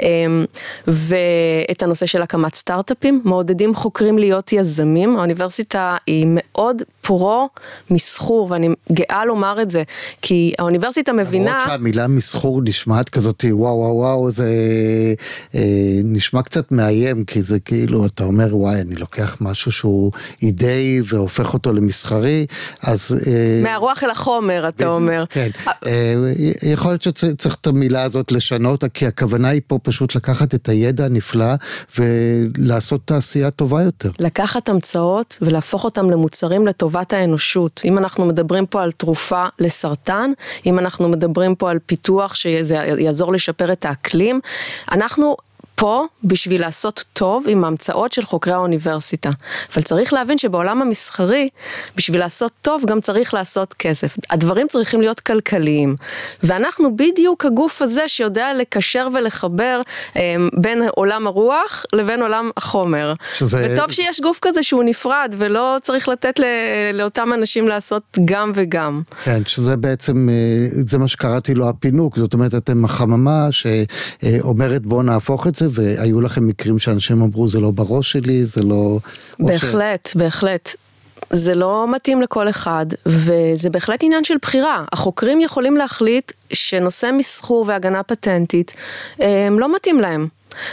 אמ, 0.00 0.44
ואת 0.86 1.82
הנושא 1.82 2.06
של 2.06 2.22
הקמת 2.22 2.54
סטארט-אפים, 2.54 3.22
מעודדים 3.24 3.74
חוקרים 3.74 4.18
להיות 4.18 4.52
יזמים, 4.52 5.16
האוניברסיטה 5.16 5.96
היא 6.06 6.26
מאוד 6.28 6.82
פרו 7.04 7.48
מסחור, 7.90 8.50
ואני 8.50 8.68
גאה 8.92 9.24
לומר 9.24 9.62
את 9.62 9.70
זה, 9.70 9.82
כי 10.22 10.54
האוניברסיטה 10.58 11.12
מבינה... 11.12 11.50
למרות 11.50 11.68
שהמילה 11.68 12.08
מסחור 12.08 12.60
נשמעת 12.64 13.08
כזאת, 13.08 13.44
וואו 13.50 13.76
וואו 13.76 13.94
וואו, 13.96 14.30
זה... 14.30 14.48
נשמע 16.04 16.42
קצת 16.42 16.72
מאיים, 16.72 17.24
כי 17.24 17.42
זה 17.42 17.60
כאילו, 17.60 18.06
אתה 18.06 18.24
אומר, 18.24 18.56
וואי, 18.56 18.80
אני 18.80 18.94
לוקח 18.94 19.36
משהו 19.40 19.72
שהוא 19.72 20.12
אידאי 20.42 21.00
והופך 21.04 21.54
אותו 21.54 21.72
למסחרי, 21.72 22.46
אז... 22.82 23.24
אה, 23.26 23.60
מהרוח 23.62 24.04
אל 24.04 24.10
החומר, 24.10 24.68
אתה 24.68 24.86
אומר. 24.86 25.24
כן. 25.30 25.50
אה, 25.86 26.14
יכול 26.62 26.90
להיות 26.90 27.02
שצריך 27.02 27.56
את 27.60 27.66
המילה 27.66 28.02
הזאת 28.02 28.32
לשנות, 28.32 28.84
כי 28.94 29.06
הכוונה 29.06 29.48
היא 29.48 29.60
פה 29.66 29.78
פשוט 29.82 30.14
לקחת 30.14 30.54
את 30.54 30.68
הידע 30.68 31.04
הנפלא 31.04 31.54
ולעשות 31.98 33.00
תעשייה 33.04 33.50
טובה 33.50 33.82
יותר. 33.82 34.10
לקחת 34.18 34.68
המצאות 34.68 35.38
ולהפוך 35.42 35.84
אותם 35.84 36.10
למוצרים 36.10 36.66
לטובת 36.94 37.12
האנושות. 37.12 37.82
אם 37.84 37.98
אנחנו 37.98 38.24
מדברים 38.24 38.66
פה 38.66 38.82
על 38.82 38.92
תרופה 38.92 39.44
לסרטן, 39.58 40.32
אם 40.66 40.78
אנחנו 40.78 41.08
מדברים 41.08 41.54
פה 41.54 41.70
על 41.70 41.78
פיתוח 41.86 42.34
שיעזור 42.34 43.32
לשפר 43.32 43.72
את 43.72 43.84
האקלים, 43.84 44.40
אנחנו 44.92 45.36
פה 45.74 46.04
בשביל 46.24 46.60
לעשות 46.60 47.04
טוב 47.12 47.44
עם 47.48 47.64
המצאות 47.64 48.12
של 48.12 48.22
חוקרי 48.22 48.52
האוניברסיטה. 48.52 49.30
אבל 49.74 49.82
צריך 49.82 50.12
להבין 50.12 50.38
שבעולם 50.38 50.82
המסחרי, 50.82 51.48
בשביל 51.96 52.20
לעשות 52.20 52.52
טוב 52.62 52.82
גם 52.86 53.00
צריך 53.00 53.34
לעשות 53.34 53.74
כסף. 53.74 54.16
הדברים 54.30 54.68
צריכים 54.68 55.00
להיות 55.00 55.20
כלכליים. 55.20 55.96
ואנחנו 56.42 56.96
בדיוק 56.96 57.44
הגוף 57.44 57.82
הזה 57.82 58.08
שיודע 58.08 58.54
לקשר 58.58 59.08
ולחבר 59.14 59.80
אה, 60.16 60.36
בין 60.60 60.82
עולם 60.94 61.26
הרוח 61.26 61.84
לבין 61.92 62.22
עולם 62.22 62.50
החומר. 62.56 63.14
שזה... 63.34 63.74
וטוב 63.76 63.92
שיש 63.92 64.20
גוף 64.20 64.38
כזה 64.42 64.62
שהוא 64.62 64.84
נפרד 64.84 65.34
ולא 65.38 65.76
צריך 65.82 66.08
לתת 66.08 66.38
ל... 66.38 66.44
לאותם 66.94 67.32
אנשים 67.32 67.68
לעשות 67.68 68.02
גם 68.24 68.52
וגם. 68.54 69.02
כן, 69.24 69.42
שזה 69.46 69.76
בעצם, 69.76 70.28
אה, 70.28 70.34
זה 70.70 70.98
מה 70.98 71.08
שקראתי 71.08 71.54
לו 71.54 71.68
הפינוק, 71.68 72.18
זאת 72.18 72.34
אומרת 72.34 72.54
אתם 72.54 72.84
החממה 72.84 73.48
שאומרת 73.50 74.82
בואו 74.86 75.02
נהפוך 75.02 75.46
את 75.46 75.54
זה. 75.54 75.63
זה, 75.68 75.82
והיו 75.82 76.20
לכם 76.20 76.48
מקרים 76.48 76.78
שאנשים 76.78 77.22
אמרו 77.22 77.48
זה 77.48 77.60
לא 77.60 77.70
בראש 77.70 78.12
שלי, 78.12 78.46
זה 78.46 78.62
לא... 78.62 78.98
בהחלט, 79.38 80.06
ש... 80.06 80.16
בהחלט. 80.16 80.74
זה 81.30 81.54
לא 81.54 81.86
מתאים 81.92 82.22
לכל 82.22 82.48
אחד, 82.48 82.86
וזה 83.06 83.70
בהחלט 83.70 84.02
עניין 84.02 84.24
של 84.24 84.34
בחירה. 84.42 84.84
החוקרים 84.92 85.40
יכולים 85.40 85.76
להחליט 85.76 86.32
שנושא 86.52 87.10
מסחור 87.18 87.64
והגנה 87.68 88.02
פטנטית, 88.02 88.72
הם 89.18 89.58
לא 89.58 89.74
מתאים 89.74 90.00
להם. 90.00 90.28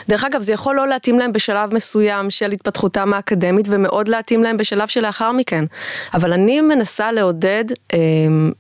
דרך 0.07 0.23
אגב, 0.23 0.41
זה 0.41 0.53
יכול 0.53 0.75
לא 0.75 0.88
להתאים 0.88 1.19
להם 1.19 1.31
בשלב 1.31 1.73
מסוים 1.73 2.29
של 2.29 2.51
התפתחותם 2.51 3.13
האקדמית 3.13 3.65
ומאוד 3.69 4.07
להתאים 4.07 4.43
להם 4.43 4.57
בשלב 4.57 4.88
שלאחר 4.88 5.31
מכן. 5.31 5.65
אבל 6.13 6.33
אני 6.33 6.61
מנסה 6.61 7.11
לעודד 7.11 7.65
אה, 7.93 7.97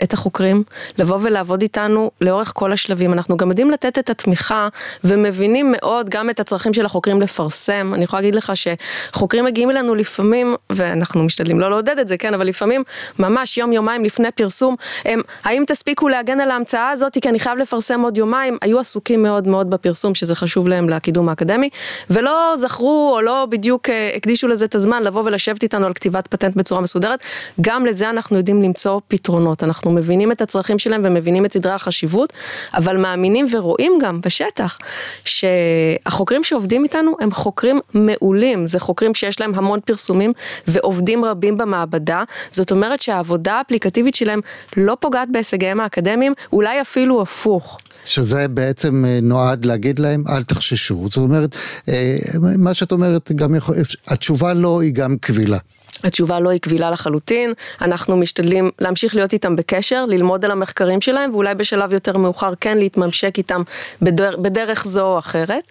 את 0.03 0.13
החוקרים 0.13 0.63
לבוא 0.97 1.17
ולעבוד 1.21 1.61
איתנו 1.61 2.11
לאורך 2.21 2.51
כל 2.55 2.71
השלבים. 2.71 3.13
אנחנו 3.13 3.37
גם 3.37 3.49
יודעים 3.49 3.71
לתת 3.71 3.99
את 3.99 4.09
התמיכה 4.09 4.67
ומבינים 5.03 5.71
מאוד 5.77 6.09
גם 6.09 6.29
את 6.29 6.39
הצרכים 6.39 6.73
של 6.73 6.85
החוקרים 6.85 7.21
לפרסם. 7.21 7.91
אני 7.93 8.03
יכולה 8.03 8.21
להגיד 8.21 8.35
לך 8.35 8.53
שחוקרים 8.55 9.45
מגיעים 9.45 9.71
אלינו 9.71 9.95
לפעמים, 9.95 10.55
ואנחנו 10.69 11.23
משתדלים 11.23 11.59
לא 11.59 11.69
לעודד 11.69 11.99
את 11.99 12.07
זה, 12.07 12.17
כן, 12.17 12.33
אבל 12.33 12.47
לפעמים 12.47 12.83
ממש 13.19 13.57
יום 13.57 13.73
יומיים 13.73 14.05
לפני 14.05 14.31
פרסום, 14.31 14.75
הם, 15.05 15.21
האם 15.43 15.63
תספיקו 15.67 16.09
להגן 16.09 16.39
על 16.39 16.51
ההמצאה 16.51 16.89
הזאת 16.89 17.17
כי 17.21 17.29
אני 17.29 17.39
חייב 17.39 17.57
לפרסם 17.57 18.01
עוד 18.01 18.17
יומיים, 18.17 18.57
היו 18.61 18.79
עסוקים 18.79 19.23
מאוד 19.23 19.47
מאוד 19.47 19.69
בפרסום 19.69 20.15
שזה 20.15 20.35
חשוב 20.35 20.67
להם 20.67 20.89
להקים. 20.89 21.10
הקידום 21.11 21.29
האקדמי, 21.29 21.69
ולא 22.09 22.53
זכרו 22.57 23.11
או 23.15 23.21
לא 23.21 23.47
בדיוק 23.49 23.89
אה, 23.89 24.11
הקדישו 24.15 24.47
לזה 24.47 24.65
את 24.65 24.75
הזמן 24.75 25.03
לבוא 25.03 25.23
ולשבת 25.23 25.63
איתנו 25.63 25.85
על 25.85 25.93
כתיבת 25.93 26.27
פטנט 26.27 26.55
בצורה 26.55 26.81
מסודרת, 26.81 27.19
גם 27.61 27.85
לזה 27.85 28.09
אנחנו 28.09 28.37
יודעים 28.37 28.63
למצוא 28.63 28.99
פתרונות. 29.07 29.63
אנחנו 29.63 29.91
מבינים 29.91 30.31
את 30.31 30.41
הצרכים 30.41 30.79
שלהם 30.79 31.01
ומבינים 31.05 31.45
את 31.45 31.53
סדרי 31.53 31.71
החשיבות, 31.71 32.33
אבל 32.73 32.97
מאמינים 32.97 33.47
ורואים 33.51 33.97
גם 34.01 34.21
בשטח 34.21 34.77
שהחוקרים 35.25 36.43
שעובדים 36.43 36.83
איתנו 36.83 37.15
הם 37.19 37.31
חוקרים 37.31 37.79
מעולים, 37.93 38.67
זה 38.67 38.79
חוקרים 38.79 39.15
שיש 39.15 39.39
להם 39.39 39.55
המון 39.55 39.79
פרסומים 39.79 40.33
ועובדים 40.67 41.25
רבים 41.25 41.57
במעבדה, 41.57 42.23
זאת 42.51 42.71
אומרת 42.71 43.01
שהעבודה 43.01 43.53
האפליקטיבית 43.53 44.15
שלהם 44.15 44.39
לא 44.77 44.97
פוגעת 44.99 45.27
בהישגיהם 45.31 45.79
האקדמיים, 45.79 46.33
אולי 46.53 46.81
אפילו 46.81 47.21
הפוך. 47.21 47.79
שזה 48.05 48.47
בעצם 48.47 49.05
אה, 49.05 49.19
נועד 49.21 49.65
להגיד 49.65 49.99
להם 49.99 50.23
אל 50.29 50.43
תחששו, 50.43 51.00
זאת 51.07 51.17
אומרת, 51.17 51.55
אה, 51.89 52.17
מה 52.57 52.73
שאת 52.73 52.91
אומרת, 52.91 53.31
גם 53.35 53.55
יכול, 53.55 53.75
התשובה 54.07 54.53
לא 54.53 54.81
היא 54.81 54.93
גם 54.93 55.17
קבילה. 55.21 55.57
התשובה 56.03 56.39
לא 56.39 56.49
היא 56.49 56.59
קבילה 56.59 56.89
לחלוטין, 56.91 57.53
אנחנו 57.81 58.17
משתדלים 58.17 58.71
להמשיך 58.79 59.15
להיות 59.15 59.33
איתם 59.33 59.55
בקשר, 59.55 60.05
ללמוד 60.05 60.45
על 60.45 60.51
המחקרים 60.51 61.01
שלהם 61.01 61.31
ואולי 61.31 61.55
בשלב 61.55 61.93
יותר 61.93 62.17
מאוחר 62.17 62.53
כן 62.61 62.77
להתממשק 62.77 63.37
איתם 63.37 63.61
בדרך, 64.01 64.35
בדרך 64.35 64.87
זו 64.87 65.07
או 65.07 65.19
אחרת. 65.19 65.63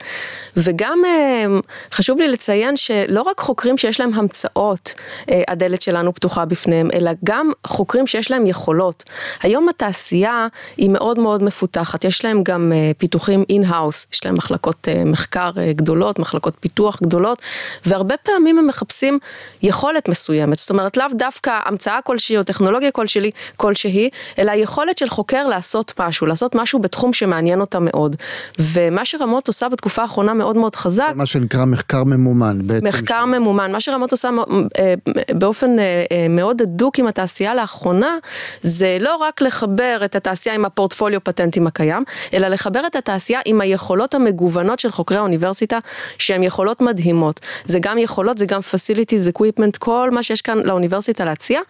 וגם 0.57 1.03
אה, 1.05 1.45
חשוב 1.93 2.19
לי 2.19 2.29
לציין 2.29 2.77
שלא 2.77 3.23
רק 3.23 3.41
חוקרים 3.41 3.79
שיש 3.79 4.01
להם 4.01 4.15
המצאות, 4.15 4.95
אה, 5.31 5.43
הדלת 5.49 5.83
שלנו 5.83 6.15
פתוחה 6.15 6.45
בפניהם, 6.45 6.91
אלא 6.95 7.11
גם 7.25 7.51
חוקרים 7.67 8.07
שיש 8.07 8.31
להם 8.31 8.47
יכולות. 8.47 9.05
היום 9.43 9.69
התעשייה 9.69 10.47
היא 10.77 10.91
מאוד 10.91 11.19
מאוד 11.19 11.43
מפותחת, 11.43 12.05
יש 12.05 12.25
להם 12.25 12.43
גם 12.43 12.73
אה, 12.75 12.91
פיתוחים 12.99 13.45
in-house, 13.51 14.07
יש 14.13 14.25
להם 14.25 14.35
מחלקות 14.35 14.89
מחקר 15.07 15.51
גדולות, 15.71 16.19
מחלקות 16.19 16.55
פיתוח 16.61 17.03
גדולות, 17.03 17.43
והרבה 17.87 18.15
פעמים 18.17 18.59
הם 18.59 18.67
מחפשים 18.67 19.19
יכולת 19.63 20.09
מסוימת, 20.09 20.20
זאת 20.57 20.71
אומרת 20.71 20.97
לאו 20.97 21.07
דווקא 21.13 21.59
המצאה 21.65 22.03
כלשהי 22.03 22.37
או 22.37 22.43
טכנולוגיה 22.43 22.91
כלשהי, 22.91 23.31
כלשהי, 23.57 24.11
אלא 24.39 24.51
היכולת 24.51 24.99
של 24.99 25.09
חוקר 25.09 25.45
לעשות 25.49 25.93
משהו, 26.01 26.27
לעשות 26.27 26.55
משהו 26.55 26.79
בתחום 26.79 27.13
שמעניין 27.13 27.61
אותה 27.61 27.79
מאוד. 27.81 28.17
ומה 28.59 29.05
שרמות 29.05 29.49
עושה 29.49 29.69
בתקופה 29.69 30.03
האחרונה 30.03 30.35
מאוד 30.35 30.57
מאוד 30.57 30.77
חזק. 30.77 31.07
זה 31.09 31.15
מה 31.15 31.27
שנקרא 31.27 31.65
מחקר 31.65 32.05
ממומן 32.05 32.59
בעצם. 32.65 32.87
מחקר 32.87 33.25
ש... 33.27 33.29
ממומן, 33.29 33.73
מה 33.73 33.81
שרמות 33.81 34.13
עושה 34.13 34.31
אה, 34.79 34.95
באופן 35.35 35.79
אה, 35.79 36.05
אה, 36.13 36.27
מאוד 36.29 36.63
הדוק 36.63 36.99
עם 36.99 37.07
התעשייה 37.07 37.55
לאחרונה, 37.55 38.19
זה 38.63 38.97
לא 39.01 39.17
רק 39.17 39.41
לחבר 39.41 40.01
את 40.05 40.17
התעשייה 40.17 40.55
עם 40.55 40.65
הפורטפוליו 40.65 41.25
פטנטים 41.25 41.67
הקיים, 41.67 42.05
אלא 42.35 42.49
לחבר 42.49 42.87
את 42.87 42.97
התעשייה 42.97 43.41
עם 43.45 43.61
היכולות 43.61 44.15
המגוונות 44.15 44.81
של 44.81 44.91
חוקרי 44.91 45.19
האוניברסיטה, 45.19 45.79
שהן 46.19 46.43
יכולות 46.43 46.81
מדהימות. 46.81 47.41
זה 47.65 47.79
גם 47.83 47.99
יכולות, 47.99 48.39
זה 48.39 48.47
גם 48.47 48.61
facilities, 48.61 49.39
equipment, 49.39 49.79
כל 49.79 50.00
מה 50.11 50.23
שיש 50.23 50.43
כאן 50.43 50.59
לאוניברסיטה 50.59 51.25
להציע, 51.25 51.61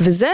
וזה 0.00 0.28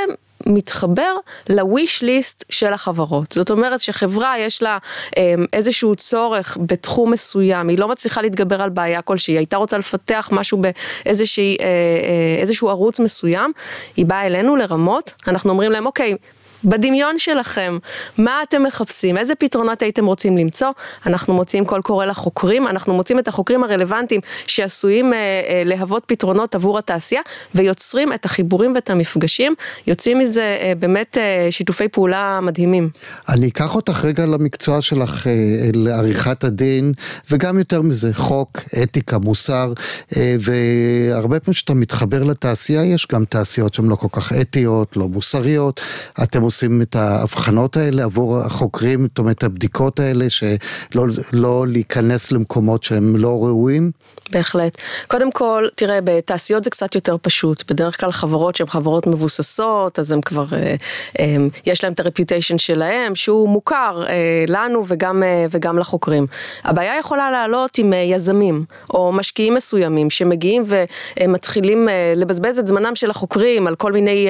מתחבר 0.46 1.16
ל-wish 1.48 2.02
list 2.02 2.44
של 2.50 2.72
החברות. 2.72 3.32
זאת 3.32 3.50
אומרת 3.50 3.80
שחברה 3.80 4.38
יש 4.38 4.62
לה 4.62 4.78
אמ, 5.16 5.44
איזשהו 5.52 5.96
צורך 5.96 6.56
בתחום 6.60 7.12
מסוים, 7.12 7.68
היא 7.68 7.78
לא 7.78 7.88
מצליחה 7.88 8.22
להתגבר 8.22 8.62
על 8.62 8.70
בעיה 8.70 9.02
כלשהי, 9.02 9.32
היא 9.32 9.38
הייתה 9.38 9.56
רוצה 9.56 9.78
לפתח 9.78 10.28
משהו 10.32 10.58
באיזשהו 10.58 11.44
אה, 11.44 12.66
אה, 12.66 12.70
ערוץ 12.70 13.00
מסוים, 13.00 13.52
היא 13.96 14.06
באה 14.06 14.26
אלינו 14.26 14.56
לרמות, 14.56 15.12
אנחנו 15.28 15.50
אומרים 15.50 15.72
להם 15.72 15.86
אוקיי, 15.86 16.14
בדמיון 16.64 17.18
שלכם, 17.18 17.78
מה 18.18 18.42
אתם 18.42 18.62
מחפשים, 18.62 19.16
איזה 19.18 19.34
פתרונות 19.34 19.82
הייתם 19.82 20.06
רוצים 20.06 20.36
למצוא, 20.36 20.68
אנחנו 21.06 21.34
מוציאים 21.34 21.64
קול 21.64 21.82
קורא 21.82 22.04
לחוקרים, 22.04 22.66
אנחנו 22.66 22.94
מוצאים 22.94 23.18
את 23.18 23.28
החוקרים 23.28 23.64
הרלוונטיים 23.64 24.20
שעשויים 24.46 25.12
אה, 25.12 25.18
אה, 25.18 25.62
להוות 25.64 26.02
פתרונות 26.06 26.54
עבור 26.54 26.78
התעשייה 26.78 27.20
ויוצרים 27.54 28.12
את 28.12 28.24
החיבורים 28.24 28.74
ואת 28.74 28.90
המפגשים, 28.90 29.54
יוצאים 29.86 30.18
מזה 30.18 30.58
אה, 30.60 30.72
באמת 30.78 31.18
אה, 31.18 31.48
שיתופי 31.50 31.88
פעולה 31.88 32.40
מדהימים. 32.42 32.90
אני 33.28 33.48
אקח 33.48 33.76
אותך 33.76 34.04
רגע 34.04 34.26
למקצוע 34.26 34.80
שלך, 34.80 35.26
אה, 35.26 35.32
לעריכת 35.74 36.44
הדין, 36.44 36.92
וגם 37.30 37.58
יותר 37.58 37.82
מזה, 37.82 38.14
חוק, 38.14 38.60
אתיקה, 38.82 39.18
מוסר, 39.18 39.72
אה, 40.16 40.36
והרבה 40.40 41.40
פעמים 41.40 41.54
כשאתה 41.54 41.74
מתחבר 41.74 42.22
לתעשייה, 42.22 42.84
יש 42.84 43.06
גם 43.12 43.24
תעשיות 43.24 43.74
שהן 43.74 43.86
לא 43.86 43.94
כל 43.94 44.08
כך 44.12 44.32
אתיות, 44.32 44.96
לא 44.96 45.08
מוסריות, 45.08 45.80
אתם 46.22 46.42
עושים 46.48 46.82
את 46.82 46.96
ההבחנות 46.96 47.76
האלה 47.76 48.04
עבור 48.04 48.38
החוקרים, 48.38 49.02
זאת 49.02 49.18
אומרת 49.18 49.44
הבדיקות 49.44 50.00
האלה, 50.00 50.30
שלא 50.30 51.04
לא 51.32 51.66
להיכנס 51.68 52.32
למקומות 52.32 52.82
שהם 52.82 53.16
לא 53.16 53.44
ראויים? 53.44 53.90
בהחלט. 54.32 54.76
קודם 55.06 55.32
כל, 55.32 55.64
תראה, 55.74 55.98
בתעשיות 56.04 56.64
זה 56.64 56.70
קצת 56.70 56.94
יותר 56.94 57.16
פשוט. 57.22 57.70
בדרך 57.70 58.00
כלל 58.00 58.12
חברות 58.12 58.56
שהן 58.56 58.66
חברות 58.66 59.06
מבוססות, 59.06 59.98
אז 59.98 60.12
הם 60.12 60.20
כבר, 60.20 60.44
אה, 60.52 60.74
אה, 61.18 61.36
יש 61.66 61.84
להם 61.84 61.92
את 61.92 62.00
הרפיוטיישן 62.00 62.58
שלהם, 62.58 63.14
שהוא 63.14 63.48
מוכר 63.48 64.04
אה, 64.08 64.44
לנו 64.48 64.84
וגם, 64.88 65.22
אה, 65.22 65.46
וגם 65.50 65.78
לחוקרים. 65.78 66.26
הבעיה 66.64 66.98
יכולה 66.98 67.30
לעלות 67.30 67.78
עם 67.78 67.92
יזמים, 67.92 68.64
או 68.90 69.12
משקיעים 69.12 69.54
מסוימים, 69.54 70.10
שמגיעים 70.10 70.62
ומתחילים 71.20 71.88
לבזבז 72.16 72.58
את 72.58 72.66
זמנם 72.66 72.96
של 72.96 73.10
החוקרים 73.10 73.66
על 73.66 73.74
כל 73.74 73.92
מיני 73.92 74.28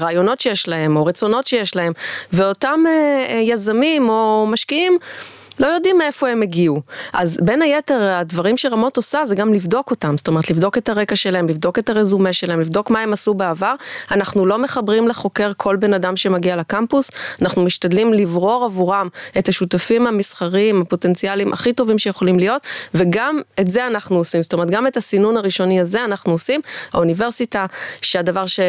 רעיונות 0.00 0.40
שיש 0.40 0.68
להם, 0.68 0.96
או 0.96 1.04
רצונות 1.04 1.46
שיש 1.46 1.57
להם, 1.76 1.92
ואותם 2.32 2.80
אה, 2.86 2.92
אה, 3.28 3.40
יזמים 3.40 4.08
או 4.08 4.46
משקיעים, 4.50 4.98
לא 5.60 5.66
יודעים 5.66 5.98
מאיפה 5.98 6.28
הם 6.28 6.42
הגיעו. 6.42 6.82
אז 7.12 7.38
בין 7.42 7.62
היתר 7.62 8.12
הדברים 8.12 8.56
שרמות 8.56 8.96
עושה 8.96 9.26
זה 9.26 9.34
גם 9.34 9.54
לבדוק 9.54 9.90
אותם, 9.90 10.16
זאת 10.16 10.28
אומרת 10.28 10.50
לבדוק 10.50 10.78
את 10.78 10.88
הרקע 10.88 11.16
שלהם, 11.16 11.48
לבדוק 11.48 11.78
את 11.78 11.90
הרזומה 11.90 12.32
שלהם, 12.32 12.60
לבדוק 12.60 12.90
מה 12.90 13.00
הם 13.00 13.12
עשו 13.12 13.34
בעבר. 13.34 13.74
אנחנו 14.10 14.46
לא 14.46 14.58
מחברים 14.58 15.08
לחוקר 15.08 15.52
כל 15.56 15.76
בן 15.76 15.94
אדם 15.94 16.16
שמגיע 16.16 16.56
לקמפוס, 16.56 17.10
אנחנו 17.42 17.64
משתדלים 17.64 18.14
לברור 18.14 18.64
עבורם 18.64 19.08
את 19.38 19.48
השותפים 19.48 20.06
המסחריים, 20.06 20.82
הפוטנציאליים 20.82 21.52
הכי 21.52 21.72
טובים 21.72 21.98
שיכולים 21.98 22.38
להיות, 22.38 22.62
וגם 22.94 23.40
את 23.60 23.70
זה 23.70 23.86
אנחנו 23.86 24.16
עושים, 24.16 24.42
זאת 24.42 24.52
אומרת 24.52 24.70
גם 24.70 24.86
את 24.86 24.96
הסינון 24.96 25.36
הראשוני 25.36 25.80
הזה 25.80 26.04
אנחנו 26.04 26.32
עושים. 26.32 26.60
האוניברסיטה, 26.92 27.66
שהדבר 28.02 28.46
ש... 28.46 28.60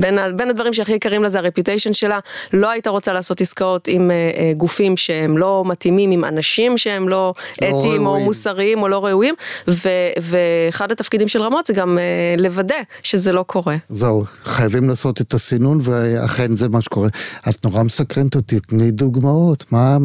בין, 0.00 0.18
בין 0.36 0.50
הדברים 0.50 0.72
שהכי 0.72 0.92
יקרים 0.92 1.22
לה 1.22 1.28
זה 1.28 1.38
הרפיוטיישן 1.38 1.94
שלה, 1.94 2.18
לא 2.52 2.70
הייתה 2.70 2.90
רוצה 2.90 3.12
לעשות 3.12 3.40
עסקאות 3.40 3.88
עם 3.88 4.10
אה, 4.10 4.16
אה, 4.16 4.52
גופים 4.56 4.96
שהם 4.96 5.38
לא 5.38 5.64
מתאימים, 5.66 6.10
עם 6.10 6.24
אנשים 6.24 6.78
שהם 6.78 7.08
לא, 7.08 7.34
לא 7.62 7.78
אתיים 7.78 8.06
או 8.06 8.20
מוסריים 8.20 8.82
או 8.82 8.88
לא 8.88 9.06
ראויים, 9.06 9.34
ו, 9.68 9.88
ואחד 10.22 10.92
התפקידים 10.92 11.28
של 11.28 11.42
רמות 11.42 11.66
זה 11.66 11.72
גם 11.72 11.98
אה, 11.98 12.34
לוודא 12.38 12.74
שזה 13.02 13.32
לא 13.32 13.42
קורה. 13.42 13.76
זהו, 13.88 14.24
חייבים 14.42 14.90
לעשות 14.90 15.20
את 15.20 15.34
הסינון 15.34 15.78
ואכן 15.82 16.56
זה 16.56 16.68
מה 16.68 16.80
שקורה. 16.80 17.08
את 17.48 17.64
נורא 17.64 17.82
מסקרנת 17.82 18.34
אותי, 18.34 18.60
תני 18.60 18.90
דוגמאות, 18.90 19.64
מה, 19.70 19.96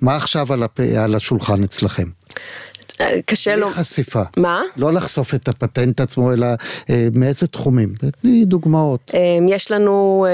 מה 0.00 0.16
עכשיו 0.16 0.52
על, 0.52 0.62
הפ... 0.62 0.80
על 0.80 1.14
השולחן 1.14 1.64
אצלכם? 1.64 2.04
קשה 3.26 3.56
לו. 3.56 3.68
חשיפה. 3.70 4.22
מה? 4.36 4.62
לא 4.76 4.92
לחשוף 4.92 5.34
את 5.34 5.48
הפטנט 5.48 6.00
עצמו, 6.00 6.32
אלא 6.32 6.46
אה, 6.90 7.08
מאיזה 7.14 7.46
תחומים. 7.46 7.92
תני 8.22 8.44
דוגמאות. 8.44 9.10
אה, 9.14 9.20
יש 9.48 9.70
לנו 9.70 10.26
אה, 10.28 10.32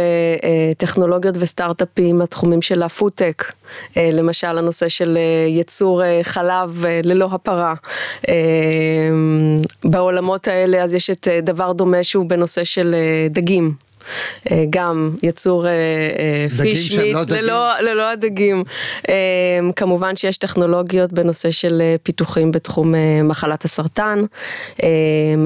אה, 0.48 0.74
טכנולוגיות 0.78 1.34
וסטארט-אפים, 1.38 2.22
התחומים 2.22 2.62
של 2.62 2.82
הפודטק, 2.82 3.52
אה, 3.96 4.10
למשל 4.12 4.58
הנושא 4.58 4.88
של 4.88 5.18
אה, 5.20 5.48
ייצור 5.48 6.04
אה, 6.04 6.20
חלב 6.22 6.84
אה, 6.84 7.00
ללא 7.04 7.28
הפרה. 7.32 7.74
אה, 8.28 8.34
בעולמות 9.84 10.48
האלה 10.48 10.82
אז 10.82 10.94
יש 10.94 11.10
את 11.10 11.28
אה, 11.28 11.40
דבר 11.40 11.72
דומה 11.72 12.04
שהוא 12.04 12.26
בנושא 12.26 12.64
של 12.64 12.94
אה, 12.94 13.28
דגים. 13.30 13.74
אה, 14.50 14.64
גם 14.70 15.10
יצור 15.22 15.66
fish 16.62 16.88
שהם 16.88 17.18
meat 17.18 17.30
לא. 17.30 17.36
ללא, 17.36 17.80
ללא 17.80 18.10
הדגים. 18.10 18.64
אה, 19.08 19.14
כמובן 19.76 20.16
שיש 20.16 20.38
טכנולוגיות 20.38 21.12
בנושא 21.12 21.50
של 21.50 21.78
אה, 21.80 21.96
פיתוחים 22.02 22.52
בתחום 22.52 22.94
אה, 22.94 23.22
מחלת 23.22 23.64
הסרטן, 23.64 24.24
אה, 24.82 24.88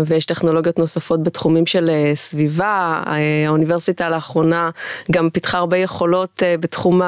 ויש 0.07 0.27
טכנולוגיות 0.27 0.79
נוספות 0.79 1.23
בתחומים 1.23 1.67
של 1.67 1.91
אה, 1.91 2.13
סביבה. 2.15 3.03
אה, 3.07 3.13
האוניברסיטה 3.47 4.09
לאחרונה 4.09 4.71
גם 5.13 5.31
פיתחה 5.31 5.59
הרבה 5.59 5.77
יכולות 5.77 6.43
אה, 6.43 6.57
בתחום 6.61 7.01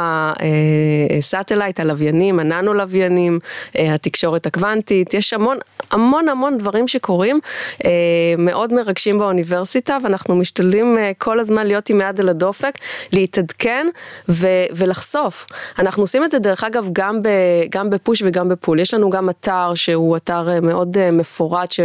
ה 1.18 1.24
satellite, 1.24 1.80
הלוויינים, 1.80 2.40
הננו 2.40 2.74
לוויינים, 2.74 3.38
אה, 3.78 3.94
התקשורת 3.94 4.46
הקוונטית. 4.46 5.14
יש 5.14 5.32
המון 5.32 5.56
המון 5.90 6.28
המון 6.28 6.58
דברים 6.58 6.88
שקורים, 6.88 7.40
אה, 7.84 7.90
מאוד 8.38 8.72
מרגשים 8.72 9.18
באוניברסיטה, 9.18 9.98
ואנחנו 10.02 10.36
משתדלים 10.36 10.98
אה, 10.98 11.12
כל 11.38 11.42
הזמן 11.42 11.66
להיות 11.66 11.90
עם 11.90 12.00
יד 12.00 12.20
על 12.20 12.28
הדופק, 12.28 12.78
להתעדכן 13.12 13.86
ו- 14.28 14.64
ולחשוף. 14.76 15.46
אנחנו 15.78 16.02
עושים 16.02 16.24
את 16.24 16.30
זה 16.30 16.38
דרך 16.38 16.64
אגב 16.64 16.88
גם, 16.92 17.22
ב- 17.22 17.28
גם 17.70 17.90
בפוש 17.90 18.22
וגם 18.26 18.48
בפול. 18.48 18.80
יש 18.80 18.94
לנו 18.94 19.10
גם 19.10 19.30
אתר 19.30 19.74
שהוא 19.74 20.16
אתר 20.16 20.48
אה, 20.48 20.60
מאוד 20.60 20.96
אה, 20.98 21.10
מפורט, 21.10 21.72
ש... 21.72 21.80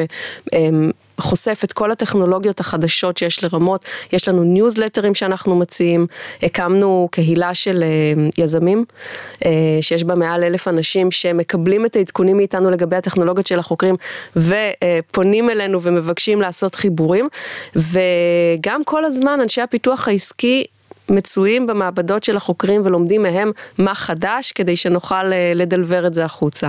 חושף 1.17 1.61
את 1.63 1.73
כל 1.73 1.91
הטכנולוגיות 1.91 2.59
החדשות 2.59 3.17
שיש 3.17 3.43
לרמות, 3.43 3.85
יש 4.13 4.27
לנו 4.27 4.43
ניוזלטרים 4.43 5.15
שאנחנו 5.15 5.55
מציעים, 5.55 6.07
הקמנו 6.43 7.07
קהילה 7.11 7.53
של 7.53 7.83
אה, 7.83 8.43
יזמים, 8.43 8.85
אה, 9.45 9.51
שיש 9.81 10.03
בה 10.03 10.15
מעל 10.15 10.43
אלף 10.43 10.67
אנשים 10.67 11.11
שמקבלים 11.11 11.85
את 11.85 11.95
העדכונים 11.95 12.37
מאיתנו 12.37 12.69
לגבי 12.69 12.95
הטכנולוגיות 12.95 13.47
של 13.47 13.59
החוקרים 13.59 13.95
ופונים 14.35 15.49
אלינו 15.49 15.81
ומבקשים 15.81 16.41
לעשות 16.41 16.75
חיבורים, 16.75 17.29
וגם 17.75 18.83
כל 18.83 19.05
הזמן 19.05 19.39
אנשי 19.41 19.61
הפיתוח 19.61 20.07
העסקי 20.07 20.65
מצויים 21.09 21.67
במעבדות 21.67 22.23
של 22.23 22.37
החוקרים 22.37 22.81
ולומדים 22.85 23.21
מהם 23.21 23.51
מה 23.77 23.95
חדש 23.95 24.51
כדי 24.51 24.75
שנוכל 24.75 25.15
אה, 25.33 25.51
לדלבר 25.55 26.07
את 26.07 26.13
זה 26.13 26.25
החוצה. 26.25 26.67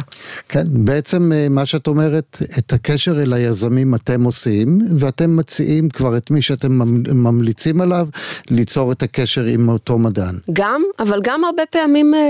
כן, 0.49 0.65
בעצם 0.71 1.33
אה, 1.33 1.47
מה 1.51 1.67
שאת 1.67 1.87
אומרת, 1.87 2.39
את 2.59 2.73
הקשר 2.73 3.23
אל 3.23 3.33
היזמים 3.33 3.95
אתם 3.95 4.25
עושים, 4.25 4.79
ואתם 4.99 5.37
מציעים 5.37 5.89
כבר 5.89 6.17
את 6.17 6.31
מי 6.31 6.43
שאתם 6.43 6.73
ממ- 6.73 7.23
ממליצים 7.25 7.81
עליו, 7.81 8.09
ליצור 8.51 8.93
את 8.93 9.03
הקשר 9.03 9.45
עם 9.45 9.69
אותו 9.69 9.99
מדען. 9.99 10.35
גם, 10.53 10.83
אבל 10.99 11.21
גם 11.23 11.45
הרבה 11.45 11.63
פעמים 11.71 12.15
אה, 12.15 12.21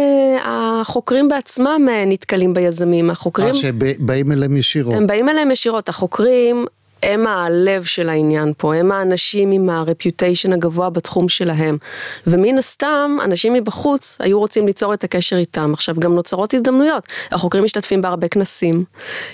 החוקרים 0.80 1.28
בעצמם 1.28 1.88
נתקלים 2.06 2.54
ביזמים, 2.54 3.10
החוקרים, 3.10 3.48
אה, 3.48 3.54
שבאים 3.54 4.32
אליהם 4.32 4.56
ישירות. 4.56 4.94
הם 4.94 5.06
באים 5.06 5.28
אליהם 5.28 5.50
ישירות, 5.50 5.88
החוקרים 5.88 6.66
הם 7.04 7.26
הלב 7.26 7.84
של 7.84 8.08
העניין 8.08 8.52
פה, 8.58 8.74
הם 8.74 8.92
האנשים 8.92 9.50
עם 9.50 9.70
הרפיוטיישן 9.70 10.52
הגבוה 10.52 10.90
בתחום 10.90 11.28
שלהם. 11.28 11.78
ומן 12.26 12.58
הסתם, 12.58 13.16
אנשים 13.24 13.52
מבחוץ 13.52 14.16
היו 14.20 14.38
רוצים 14.38 14.66
ליצור 14.66 14.94
את 14.94 15.04
הקשר 15.04 15.36
איתם. 15.36 15.70
עכשיו, 15.72 15.94
גם 15.98 16.14
נוצרות 16.14 16.54
הזדמנויות. 16.54 17.06
החוקרים 17.30 17.64
משתתפים 17.64 18.02
בהרבה 18.02 18.28
כנסים, 18.28 18.84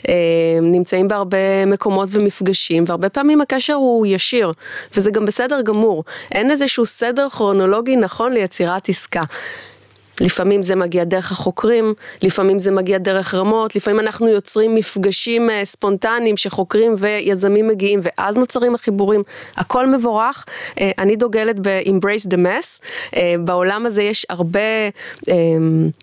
אה, 0.08 0.14
נמצאים 0.62 1.08
בהרבה 1.08 1.66
מקומות 1.66 2.08
ומפגשים, 2.12 2.84
והרבה 2.86 3.08
פעמים 3.08 3.40
הקשר 3.40 3.74
הוא 3.74 4.06
ישיר, 4.06 4.52
וזה 4.96 5.10
גם 5.10 5.26
בסדר 5.26 5.60
גמור. 5.60 6.04
אין 6.32 6.50
איזשהו 6.50 6.86
סדר 6.86 7.28
כרונולוגי 7.28 7.96
נכון 7.96 8.32
ליצירת 8.32 8.88
עסקה. 8.88 9.22
לפעמים 10.20 10.62
זה 10.62 10.76
מגיע 10.76 11.04
דרך 11.04 11.32
החוקרים, 11.32 11.94
לפעמים 12.22 12.58
זה 12.58 12.70
מגיע 12.70 12.98
דרך 12.98 13.34
רמות, 13.34 13.76
לפעמים 13.76 14.00
אנחנו 14.00 14.28
יוצרים 14.28 14.74
מפגשים 14.74 15.50
אה, 15.50 15.64
ספונטניים 15.64 16.36
שחוקרים 16.36 16.94
ויזמים 16.98 17.68
מגיעים 17.68 18.00
ואז 18.02 18.36
נוצרים 18.36 18.74
החיבורים, 18.74 19.22
הכל 19.56 19.86
מבורך. 19.86 20.44
אה, 20.80 20.90
אני 20.98 21.16
דוגלת 21.16 21.60
ב-embrace 21.60 22.26
the 22.30 22.36
mess, 22.36 22.86
אה, 23.16 23.34
בעולם 23.44 23.86
הזה 23.86 24.02
יש 24.02 24.26
הרבה 24.28 24.60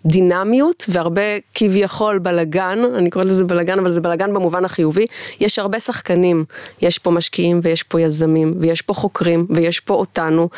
דינמיות 0.04 0.84
והרבה 0.88 1.22
כביכול 1.54 2.18
בלגן, 2.18 2.78
אני 2.94 3.10
קוראת 3.10 3.26
לזה 3.26 3.44
בלגן 3.44 3.78
אבל 3.78 3.92
זה 3.92 4.00
בלגן 4.00 4.34
במובן 4.34 4.64
החיובי, 4.64 5.06
יש 5.40 5.58
הרבה 5.58 5.80
שחקנים, 5.80 6.44
יש 6.82 6.98
פה 6.98 7.10
משקיעים 7.10 7.60
ויש 7.62 7.82
פה 7.82 8.00
יזמים 8.00 8.54
ויש 8.60 8.82
פה 8.82 8.94
חוקרים 8.94 9.46
ויש 9.50 9.80
פה 9.80 9.94
אותנו 9.94 10.48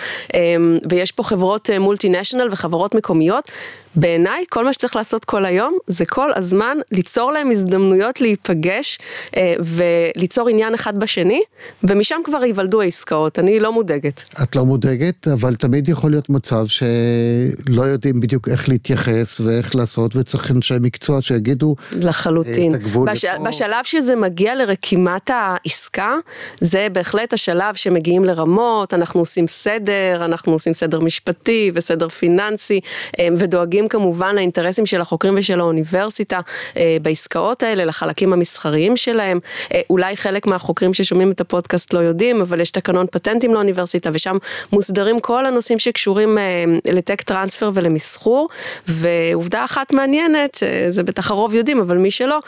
ויש 0.91 1.13
פה 1.13 1.23
חברות 1.23 1.71
מולטי 1.81 2.09
נשיונל 2.09 2.49
וחברות 2.53 2.95
מקומיות. 2.95 3.50
בעיניי 3.95 4.45
כל 4.49 4.65
מה 4.65 4.73
שצריך 4.73 4.97
לעשות 4.97 5.25
כל 5.25 5.45
היום 5.45 5.79
זה 5.87 6.07
כל 6.07 6.31
הזמן 6.37 6.77
ליצור 6.93 7.33
להם 7.33 7.51
הזדמנויות 7.51 8.21
להיפגש 8.21 8.99
אה, 9.37 9.55
וליצור 9.61 10.49
עניין 10.49 10.75
אחד 10.75 10.97
בשני 10.97 11.43
ומשם 11.85 12.21
כבר 12.25 12.45
ייוולדו 12.45 12.81
העסקאות, 12.81 13.39
אני 13.39 13.61
לא 13.61 13.73
מודאגת. 13.73 14.23
את 14.43 14.57
לא 14.57 14.65
מודאגת, 14.65 15.29
אבל 15.29 15.57
תמיד 15.57 15.89
יכול 15.89 16.11
להיות 16.11 16.31
מצב 16.31 16.67
שלא 16.67 17.83
יודעים 17.83 18.21
בדיוק 18.21 18.49
איך 18.49 18.69
להתייחס 18.69 19.41
ואיך 19.41 19.77
לעשות, 19.77 20.17
וצריך 20.17 20.51
אנשי 20.51 20.75
מקצוע 20.81 21.23
שיגידו 21.23 21.77
לחלוטין. 21.93 22.75
את 22.75 22.81
הגבול 22.81 23.11
בש... 23.11 23.25
לפה. 23.25 23.45
בשלב 23.45 23.85
שזה 23.85 24.17
מגיע 24.17 24.55
לרקימת 24.55 25.31
העסקה, 25.35 26.17
זה 26.61 26.87
בהחלט 26.93 27.33
השלב 27.33 27.75
שמגיעים 27.75 28.25
לרמות, 28.25 28.95
אנחנו 28.95 29.21
עושים 29.21 29.47
סדר, 29.47 30.25
אנחנו 30.25 30.53
עושים 30.53 30.75
סדר 30.75 31.01
משפטי 31.01 31.71
וסדר 31.75 32.09
פיננסי, 32.09 32.81
אה, 33.19 33.29
ודואגים 33.41 33.89
כמובן 33.89 34.35
לאינטרסים 34.35 34.87
של 34.87 35.01
החוקרים 35.01 35.35
ושל 35.39 35.61
האוניברסיטה 35.61 36.41
אה, 36.77 36.97
בעסקאות 37.03 37.63
האלה, 37.63 37.85
לחלקים 37.85 38.33
המסחריים 38.33 38.97
שלהם. 38.97 39.39
אה, 39.75 39.81
אולי 39.91 40.17
חלק 40.17 40.47
מהחוקרים 40.47 40.95
ששומעים 40.95 41.31
את 41.31 41.41
הפודקאסט 41.41 41.93
לא 41.93 41.99
יודעים, 41.99 42.41
אבל 42.41 42.61
יש 42.61 42.71
תקנון 42.71 43.07
פטנטים 43.11 43.55
לאוניברסיטה, 43.55 44.11
ושם 44.13 44.37
מוסדרים 44.73 45.21
כל 45.21 45.47
הנושאים 45.47 45.79
שקשורים 45.79 46.39
אה, 46.39 46.65
לטק 46.93 47.23
טרנספר 47.23 47.71
ולמסחור, 47.75 48.49
ועובדה 48.89 49.65
אחת 49.65 49.93
מעניינת, 49.93 50.63
זה 50.89 51.03
בטח 51.03 51.31
הרוב 51.31 51.55
יודעים, 51.55 51.81
אבל 51.81 51.97
מי 51.97 52.11
שלא, 52.11 52.39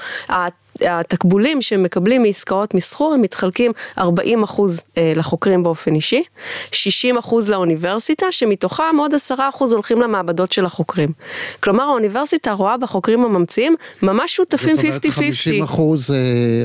התקבולים 0.81 1.63
שמקבלים 1.63 2.23
מעסקאות 2.23 2.75
מסחור 2.75 3.15
הם 3.15 3.23
מתחלקים 3.23 3.73
40 3.99 4.43
אחוז 4.43 4.83
אה, 4.99 5.13
לחוקרים 5.17 5.63
באופן 5.63 5.95
אישי, 5.95 6.23
60 6.73 7.19
אחוז 7.19 7.51
לאוניברסיטה, 7.51 8.33
שמתוכם 8.33 8.97
עוד 8.99 9.15
10 9.15 9.35
אחוז 9.49 9.73
הולכים 9.73 10.03
למעבדות 10.03 10.53
של 10.53 10.65
החוקרים. 10.65 11.13
כלומר 11.61 11.85
האוניברסיטה 11.85 12.53
רואה 12.53 12.77
בחוקרים 12.77 13.25
הממציאים 13.25 13.77
ממש 14.03 14.37
שותפים 14.37 14.77
50-50. 14.77 14.81
זאת 14.81 14.87
אומרת 14.87 15.15
50 15.15 15.63
אחוז 15.63 16.11
אה, 16.11 16.17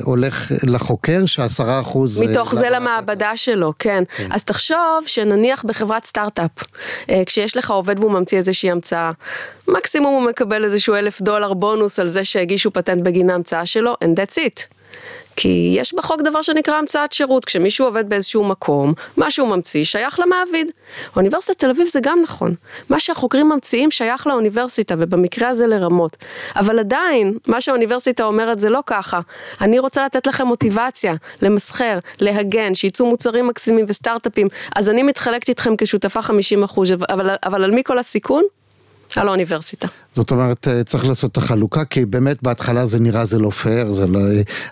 הולך 0.04 0.52
לחוקר, 0.64 1.26
ש-10 1.26 1.64
אחוז... 1.82 2.22
אה, 2.22 2.28
מתוך 2.28 2.56
זה 2.56 2.70
למעבדה. 2.70 3.28
שלו, 3.38 3.74
כן. 3.80 4.04
אז 4.30 4.44
תחשוב 4.44 4.78
שנניח 5.06 5.66
בחברת 5.66 6.06
סטארט-אפ, 6.06 6.52
כשיש 7.26 7.58
לך 7.58 7.72
עובד 7.72 8.00
והוא 8.00 8.12
ממציא 8.12 8.38
איזושהי 8.38 8.72
המצאה, 8.72 9.12
מקסימום 9.68 10.14
הוא 10.14 10.30
מקבל 10.30 10.64
איזשהו 10.66 10.96
אלף 10.96 11.22
דולר 11.22 11.54
בונוס 11.54 12.00
על 12.00 12.08
זה 12.08 12.24
שהגישו 12.24 12.72
פטנט 12.72 13.04
בגין 13.04 13.30
ההמצאה 13.30 13.66
שלו, 13.66 13.94
and 14.04 14.20
that's 14.20 14.36
it. 14.36 14.78
כי 15.36 15.76
יש 15.78 15.94
בחוק 15.94 16.22
דבר 16.22 16.42
שנקרא 16.42 16.76
המצאת 16.76 17.12
שירות, 17.12 17.46
כשמישהו 17.46 17.86
עובד 17.86 18.10
באיזשהו 18.10 18.44
מקום, 18.44 18.94
מה 19.18 19.32
שהוא 19.32 19.48
ממציא 19.48 19.84
שייך 19.84 20.20
למעביד. 20.20 20.72
אוניברסיטת 21.16 21.60
תל 21.60 21.70
אביב 21.70 21.88
זה 21.88 22.00
גם 22.04 22.20
נכון. 22.24 22.56
מה 22.90 23.00
שהחוקרים 23.00 23.50
ממציאים 23.50 23.92
שייך 23.92 24.28
לאוניברסיטה, 24.28 24.96
ובמקרה 24.98 25.50
הזה 25.50 25.68
לרמות. 25.68 26.18
אבל 26.56 26.80
עדיין, 26.80 27.38
מה 27.48 27.62
שהאוניברסיטה 27.62 28.24
אומרת 28.24 28.60
זה 28.60 28.70
לא 28.70 28.80
ככה. 28.86 29.20
אני 29.62 29.80
רוצה 29.80 30.06
לתת 30.06 30.28
לכם 30.28 30.48
מוטיבציה, 30.48 31.16
למסחר, 31.42 32.00
להגן, 32.20 32.76
שייצאו 32.76 33.06
מוצרים 33.06 33.48
מקסימים 33.48 33.86
וסטארט-אפים, 33.88 34.48
אז 34.76 34.90
אני 34.90 35.04
מתחלקת 35.04 35.50
איתכם 35.50 35.76
כשותפה 35.78 36.22
50 36.22 36.64
אחוז, 36.64 36.92
אבל, 37.10 37.36
אבל 37.44 37.64
על 37.64 37.72
מי 37.72 37.84
כל 37.84 38.00
הסיכון? 38.00 38.44
על 39.16 39.28
האוניברסיטה. 39.28 39.88
זאת 40.18 40.32
אומרת, 40.32 40.68
אה, 40.68 40.84
צריך 40.84 41.06
לעשות 41.06 41.32
את 41.32 41.38
החלוקה, 41.38 41.86
כי 41.86 42.06
באמת 42.06 42.44
בהתחלה 42.44 42.86
זה 42.86 43.00
נראה 43.00 43.26
זה 43.26 43.40
לא 43.40 43.50
פייר, 43.50 43.92
זה 43.92 44.08
לא... 44.08 44.20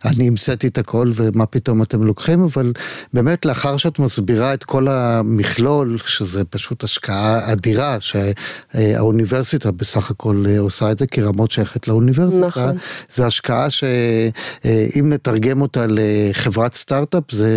אני 0.05 0.27
המצאתי 0.27 0.67
את 0.67 0.77
הכל 0.77 1.11
ומה 1.13 1.45
פתאום 1.45 1.81
אתם 1.81 2.03
לוקחים, 2.03 2.43
אבל 2.43 2.73
באמת 3.13 3.45
לאחר 3.45 3.77
שאת 3.77 3.99
מסבירה 3.99 4.53
את 4.53 4.63
כל 4.63 4.87
המכלול, 4.87 5.97
שזה 5.97 6.43
פשוט 6.43 6.83
השקעה 6.83 7.51
אדירה, 7.51 7.97
שהאוניברסיטה 7.99 9.71
בסך 9.71 10.11
הכל 10.11 10.43
אה, 10.47 10.59
עושה 10.59 10.91
את 10.91 10.99
זה, 10.99 11.07
כי 11.07 11.21
רמות 11.21 11.51
שייכת 11.51 11.87
לאוניברסיטה, 11.87 12.45
נכון. 12.45 12.75
זה 13.09 13.25
השקעה 13.25 13.69
שאם 13.69 15.13
נתרגם 15.13 15.61
אותה 15.61 15.85
לחברת 15.89 16.73
סטארט-אפ, 16.73 17.31
זה 17.31 17.49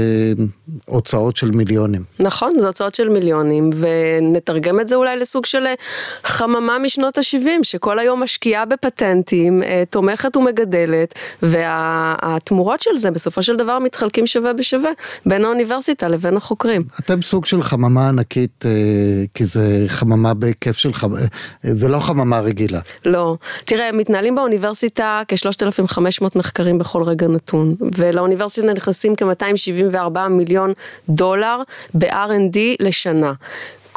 הוצאות 0.86 1.36
של 1.36 1.50
מיליונים. 1.50 2.02
נכון, 2.20 2.54
זה 2.60 2.66
הוצאות 2.66 2.94
של 2.94 3.08
מיליונים, 3.08 3.70
ונתרגם 3.76 4.80
את 4.80 4.88
זה 4.88 4.94
אולי 4.94 5.16
לסוג 5.16 5.46
של 5.46 5.66
אה, 5.66 5.74
חממה 6.24 6.78
משנות 6.78 7.18
ה-70 7.18 7.64
שכל 7.78 7.98
היום 7.98 8.22
משקיעה 8.22 8.64
בפטנטים, 8.64 9.62
אה, 9.62 9.82
תומכת 9.90 10.36
ומגדלת, 10.36 11.14
והתמורות 11.42 12.80
של 12.80 12.96
זה 12.96 13.10
בסופו 13.10 13.42
של 13.42 13.56
דבר 13.56 13.78
מתחלקים 13.78 14.26
שווה 14.26 14.52
בשווה 14.52 14.90
בין 15.26 15.44
האוניברסיטה 15.44 16.08
לבין 16.08 16.36
החוקרים. 16.36 16.82
אתם 17.00 17.22
סוג 17.22 17.46
של 17.46 17.62
חממה 17.62 18.08
ענקית, 18.08 18.64
אה, 18.66 18.70
כי 19.34 19.44
זה 19.44 19.84
חממה 19.88 20.34
בהיקף 20.34 20.76
של 20.76 20.92
חממה, 20.92 21.18
זה 21.62 21.88
לא 21.88 21.98
חממה 21.98 22.40
רגילה. 22.40 22.80
לא. 23.04 23.36
תראה, 23.64 23.92
מתנהלים 23.92 24.34
באוניברסיטה 24.34 25.22
כ-3,500 25.28 26.38
מחקרים 26.38 26.78
בכל 26.78 27.02
רגע 27.02 27.28
נתון, 27.28 27.74
ולאוניברסיטה 27.96 28.72
נכנסים 28.72 29.14
כ-274 29.16 30.28
מיליון 30.30 30.72
דולר 31.08 31.62
ב-R&D 31.94 32.58
לשנה. 32.80 33.32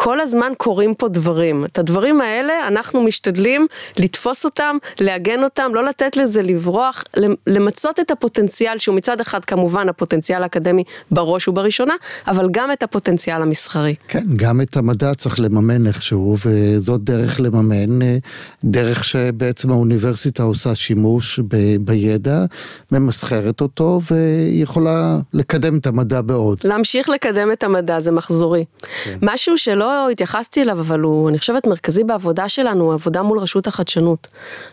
כל 0.04 0.20
הזמן 0.20 0.52
קורים 0.58 0.94
פה 0.94 1.08
דברים. 1.08 1.66
את 1.66 1.80
הדברים 1.80 2.22
האלה 2.22 2.68
אנחנו 2.68 3.02
משתדלים 3.02 3.68
לתפוס 3.98 4.46
אותם, 4.46 4.78
לעגן 5.00 5.44
אותם, 5.44 5.72
לא 5.74 5.86
לתת 5.86 6.18
לזה 6.18 6.42
לברוח, 6.42 7.04
למצות 7.48 8.00
את 8.00 8.12
הפוטנציאל 8.12 8.78
שהוא 8.78 8.96
מצד 8.96 9.22
אחד 9.22 9.46
כמובן 9.46 9.90
הפוטנציאל 9.90 10.44
האקדמי 10.44 10.84
בראש 11.12 11.48
ובראשונה, 11.48 11.94
אבל 12.28 12.48
גם 12.52 12.72
את 12.72 12.84
הפוטנציאל 12.84 13.42
המסחרי. 13.42 13.96
כן, 14.08 14.24
גם 14.36 14.62
את 14.62 14.78
המדע 14.78 15.14
צריך 15.14 15.40
לממן 15.40 15.88
איכשהו, 15.88 16.36
וזאת 16.46 17.04
דרך 17.04 17.42
לממן, 17.42 18.02
אה, 18.02 18.18
דרך 18.64 19.04
שבעצם 19.04 19.72
האוניברסיטה 19.72 20.44
עושה 20.44 20.76
שימוש 20.76 21.40
ב- 21.40 21.76
בידע, 21.82 22.46
ממסחרת 22.92 23.62
אותו, 23.62 24.00
ויכולה 24.12 25.20
לקדם 25.34 25.78
את 25.78 25.88
המדע 25.88 26.22
בעוד. 26.22 26.58
להמשיך 26.64 27.10
לקדם 27.10 27.52
את 27.52 27.64
המדע 27.64 28.00
זה 28.00 28.12
מחזורי. 28.12 28.66
כן. 29.04 29.18
משהו 29.22 29.58
שלא 29.58 29.91
התייחסתי 30.12 30.62
אליו, 30.62 30.80
אבל 30.80 31.00
הוא, 31.00 31.30
אני 31.30 31.40
חושבת, 31.40 31.68
מרכזי 31.68 32.04
בעבודה 32.04 32.50
שלנו, 32.50 32.92
עבודה 32.92 33.22
מול 33.22 33.40
רשות 33.40 33.68
החדשנות. 33.68 34.28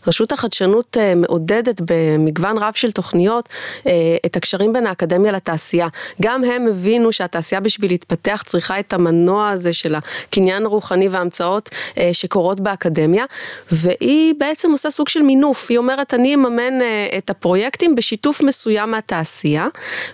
רשות 0.06 0.32
החדשנות 0.32 0.96
אה, 1.00 1.14
מעודדת 1.14 1.80
במגוון 1.84 2.58
רב 2.58 2.72
של 2.74 2.92
תוכניות 2.92 3.48
אה, 3.86 3.92
את 4.26 4.36
הקשרים 4.36 4.72
בין 4.72 4.86
האקדמיה 4.86 5.32
לתעשייה. 5.32 5.88
גם 6.22 6.44
הם 6.44 6.66
הבינו 6.66 7.12
שהתעשייה 7.12 7.60
בשביל 7.60 7.90
להתפתח 7.90 8.42
צריכה 8.46 8.80
את 8.80 8.92
המנוע 8.92 9.48
הזה 9.48 9.72
של 9.72 9.94
הקניין 9.94 10.64
הרוחני 10.64 11.08
וההמצאות 11.08 11.70
אה, 11.98 12.10
שקורות 12.12 12.60
באקדמיה, 12.60 13.24
והיא 13.72 14.34
בעצם 14.38 14.70
עושה 14.70 14.90
סוג 14.90 15.08
של 15.08 15.22
מינוף. 15.22 15.66
היא 15.70 15.78
אומרת, 15.78 16.14
אני 16.14 16.34
אממן 16.34 16.74
את 17.18 17.30
הפרויקטים 17.30 17.94
בשיתוף 17.94 18.42
מסוים 18.42 18.90
מהתעשייה, 18.90 19.66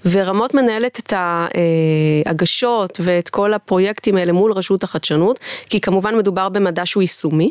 ורמות 0.05 0.55
מנהלת 0.55 0.99
את 0.99 1.13
ההגשות 1.17 3.01
ואת 3.03 3.29
כל 3.29 3.53
הפרויקטים 3.53 4.17
האלה 4.17 4.33
מול 4.33 4.53
רשות 4.53 4.84
החדשנות, 4.85 5.39
כי 5.69 5.81
כמובן 5.81 6.17
מדובר 6.19 6.49
במדע 6.49 6.87
שהוא 6.87 7.03
יישומי. 7.03 7.51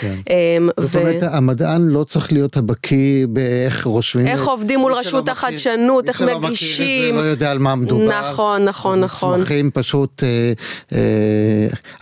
כן. 0.00 0.14
אמ, 0.30 0.68
זאת 0.80 0.96
אומרת, 0.96 1.22
המדען 1.22 1.88
לא 1.88 2.04
צריך 2.04 2.32
להיות 2.32 2.56
הבקיא 2.56 3.26
באיך 3.26 3.86
רושמים. 3.86 4.26
איך 4.26 4.46
עובדים 4.46 4.80
מול 4.80 4.92
רשות 4.92 5.28
החדשנות, 5.28 6.08
איך 6.08 6.22
מגישים. 6.22 6.40
מי 6.50 6.56
שלא 6.56 6.86
מכיר 6.86 7.10
את 7.10 7.14
זה 7.16 7.22
לא 7.22 7.28
יודע 7.28 7.50
על 7.50 7.58
מה 7.58 7.74
מדובר. 7.74 8.20
נכון, 8.20 8.64
נכון, 8.64 9.00
נכון. 9.00 9.40
מסמכים 9.40 9.70
פשוט, 9.70 10.22
אה, 10.92 10.98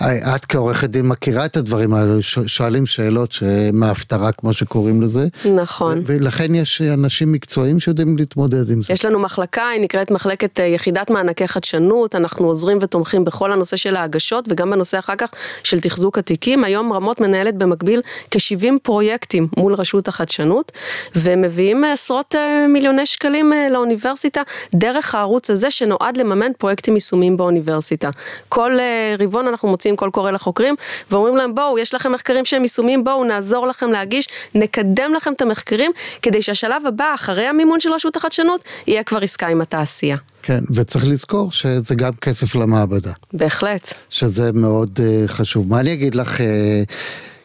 אה, 0.00 0.36
את 0.36 0.44
כעורכת 0.44 0.90
דין 0.90 1.06
מכירה 1.06 1.44
את 1.44 1.56
הדברים 1.56 1.94
האלה, 1.94 2.12
שואלים 2.46 2.86
שאלות 2.86 3.38
מההפטרה, 3.72 4.32
כמו 4.32 4.52
שקוראים 4.52 5.02
לזה. 5.02 5.26
נכון. 5.54 6.02
ולכן 6.06 6.54
יש 6.54 6.82
אנשים 6.82 7.32
מקצועיים 7.32 7.78
שיודעים 7.80 8.16
להתמודד 8.16 8.70
עם 8.70 8.82
זה. 8.82 8.92
יש 8.92 9.04
לנו 9.04 9.18
מחלקה, 9.18 9.68
היא 9.68 9.80
נקראת 9.80 10.10
מחלקת 10.10 10.60
אה, 10.60 10.64
יחידת 10.64 11.10
מענקי 11.10 11.48
חדשנות, 11.48 12.14
אנחנו 12.14 12.46
עוזרים 12.46 12.78
ותומכים 12.80 13.24
בכל 13.24 13.52
הנושא 13.52 13.76
של 13.76 13.96
ההגשות, 13.96 14.44
וגם 14.48 14.70
בנושא 14.70 14.98
אחר 14.98 15.16
כך 15.18 15.30
של 15.64 15.80
תחזוק 15.80 16.18
התיקים. 16.18 16.64
היום 16.64 16.92
רמות 16.92 17.20
מנהלת 17.20 17.54
במקביל 17.70 18.02
כ-70 18.30 18.78
פרויקטים 18.82 19.48
מול 19.56 19.74
רשות 19.74 20.08
החדשנות, 20.08 20.72
ומביאים 21.16 21.84
עשרות 21.84 22.34
אה, 22.34 22.66
מיליוני 22.68 23.06
שקלים 23.06 23.52
אה, 23.52 23.68
לאוניברסיטה 23.68 24.42
דרך 24.74 25.14
הערוץ 25.14 25.50
הזה 25.50 25.70
שנועד 25.70 26.16
לממן 26.16 26.52
פרויקטים 26.58 26.94
יישומיים 26.94 27.36
באוניברסיטה. 27.36 28.10
כל 28.48 28.80
אה, 28.80 29.14
רבעון 29.18 29.46
אנחנו 29.46 29.68
מוציאים 29.68 29.96
קול 29.96 30.10
קורא 30.10 30.30
לחוקרים 30.30 30.74
ואומרים 31.10 31.36
להם 31.36 31.54
בואו, 31.54 31.78
יש 31.78 31.94
לכם 31.94 32.12
מחקרים 32.12 32.44
שהם 32.44 32.62
יישומיים, 32.62 33.04
בואו 33.04 33.24
נעזור 33.24 33.66
לכם 33.66 33.92
להגיש, 33.92 34.28
נקדם 34.54 35.12
לכם 35.16 35.32
את 35.32 35.42
המחקרים, 35.42 35.92
כדי 36.22 36.42
שהשלב 36.42 36.86
הבא, 36.86 37.14
אחרי 37.14 37.46
המימון 37.46 37.80
של 37.80 37.92
רשות 37.92 38.16
החדשנות, 38.16 38.64
יהיה 38.86 39.02
כבר 39.02 39.22
עסקה 39.22 39.48
עם 39.48 39.60
התעשייה. 39.60 40.16
כן, 40.42 40.60
וצריך 40.74 41.08
לזכור 41.08 41.52
שזה 41.52 41.94
גם 41.94 42.12
כסף 42.12 42.54
למעבדה. 42.54 43.12
בהחלט. 43.32 43.94
שזה 44.10 44.52
מאוד 44.52 44.98
uh, 44.98 45.28
חשוב. 45.28 45.68
מה 45.68 45.80
אני 45.80 45.92
אגיד 45.92 46.14
לך... 46.14 46.40
Uh, 46.40 46.42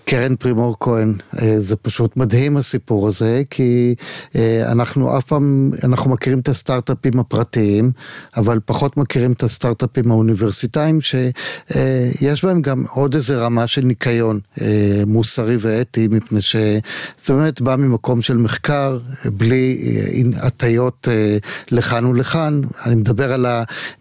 קרן 0.05 0.35
פרימור 0.35 0.75
כהן, 0.79 1.13
אה, 1.41 1.59
זה 1.59 1.75
פשוט 1.75 2.17
מדהים 2.17 2.57
הסיפור 2.57 3.07
הזה, 3.07 3.41
כי 3.49 3.95
אה, 4.35 4.71
אנחנו 4.71 5.17
אף 5.17 5.23
פעם, 5.23 5.71
אנחנו 5.83 6.11
מכירים 6.11 6.39
את 6.39 6.49
הסטארט-אפים 6.49 7.19
הפרטיים, 7.19 7.91
אבל 8.37 8.59
פחות 8.65 8.97
מכירים 8.97 9.31
את 9.31 9.43
הסטארט-אפים 9.43 10.11
האוניברסיטאיים, 10.11 10.99
שיש 11.01 12.45
בהם 12.45 12.61
גם 12.61 12.83
עוד 12.89 13.15
איזה 13.15 13.37
רמה 13.37 13.67
של 13.67 13.81
ניקיון 13.81 14.39
אה, 14.61 15.03
מוסרי 15.07 15.55
ואתי, 15.59 16.07
מפני 16.07 16.41
שזה 16.41 16.79
באמת 17.29 17.61
בא 17.61 17.75
ממקום 17.75 18.21
של 18.21 18.37
מחקר, 18.37 18.99
בלי 19.25 19.77
הטיות 20.37 21.07
לכאן 21.71 22.05
ולכאן. 22.05 22.61
אני 22.85 22.95
מדבר 22.95 23.33
על 23.33 23.45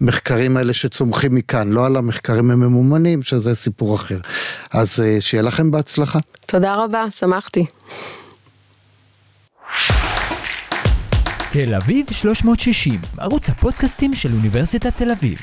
המחקרים 0.00 0.56
האלה 0.56 0.72
שצומחים 0.72 1.34
מכאן, 1.34 1.72
לא 1.72 1.86
על 1.86 1.96
המחקרים 1.96 2.50
הממומנים, 2.50 3.22
שזה 3.22 3.54
סיפור 3.54 3.94
אחר. 3.94 4.18
אז 4.72 5.02
שיהיה 5.20 5.42
לכם 5.42 5.70
בהצלחה. 5.70 5.93
בהצלחה. 5.98 6.18
תודה 6.46 6.74
רבה, 6.74 7.04
שמחתי. 7.10 7.66
תל 11.50 11.74
אביב 11.74 12.06
360, 12.12 13.00
ערוץ 13.18 13.48
הפודקאסטים 13.50 14.14
של 14.14 14.32
אוניברסיטת 14.32 14.96
תל 14.96 15.10
אביב. 15.10 15.38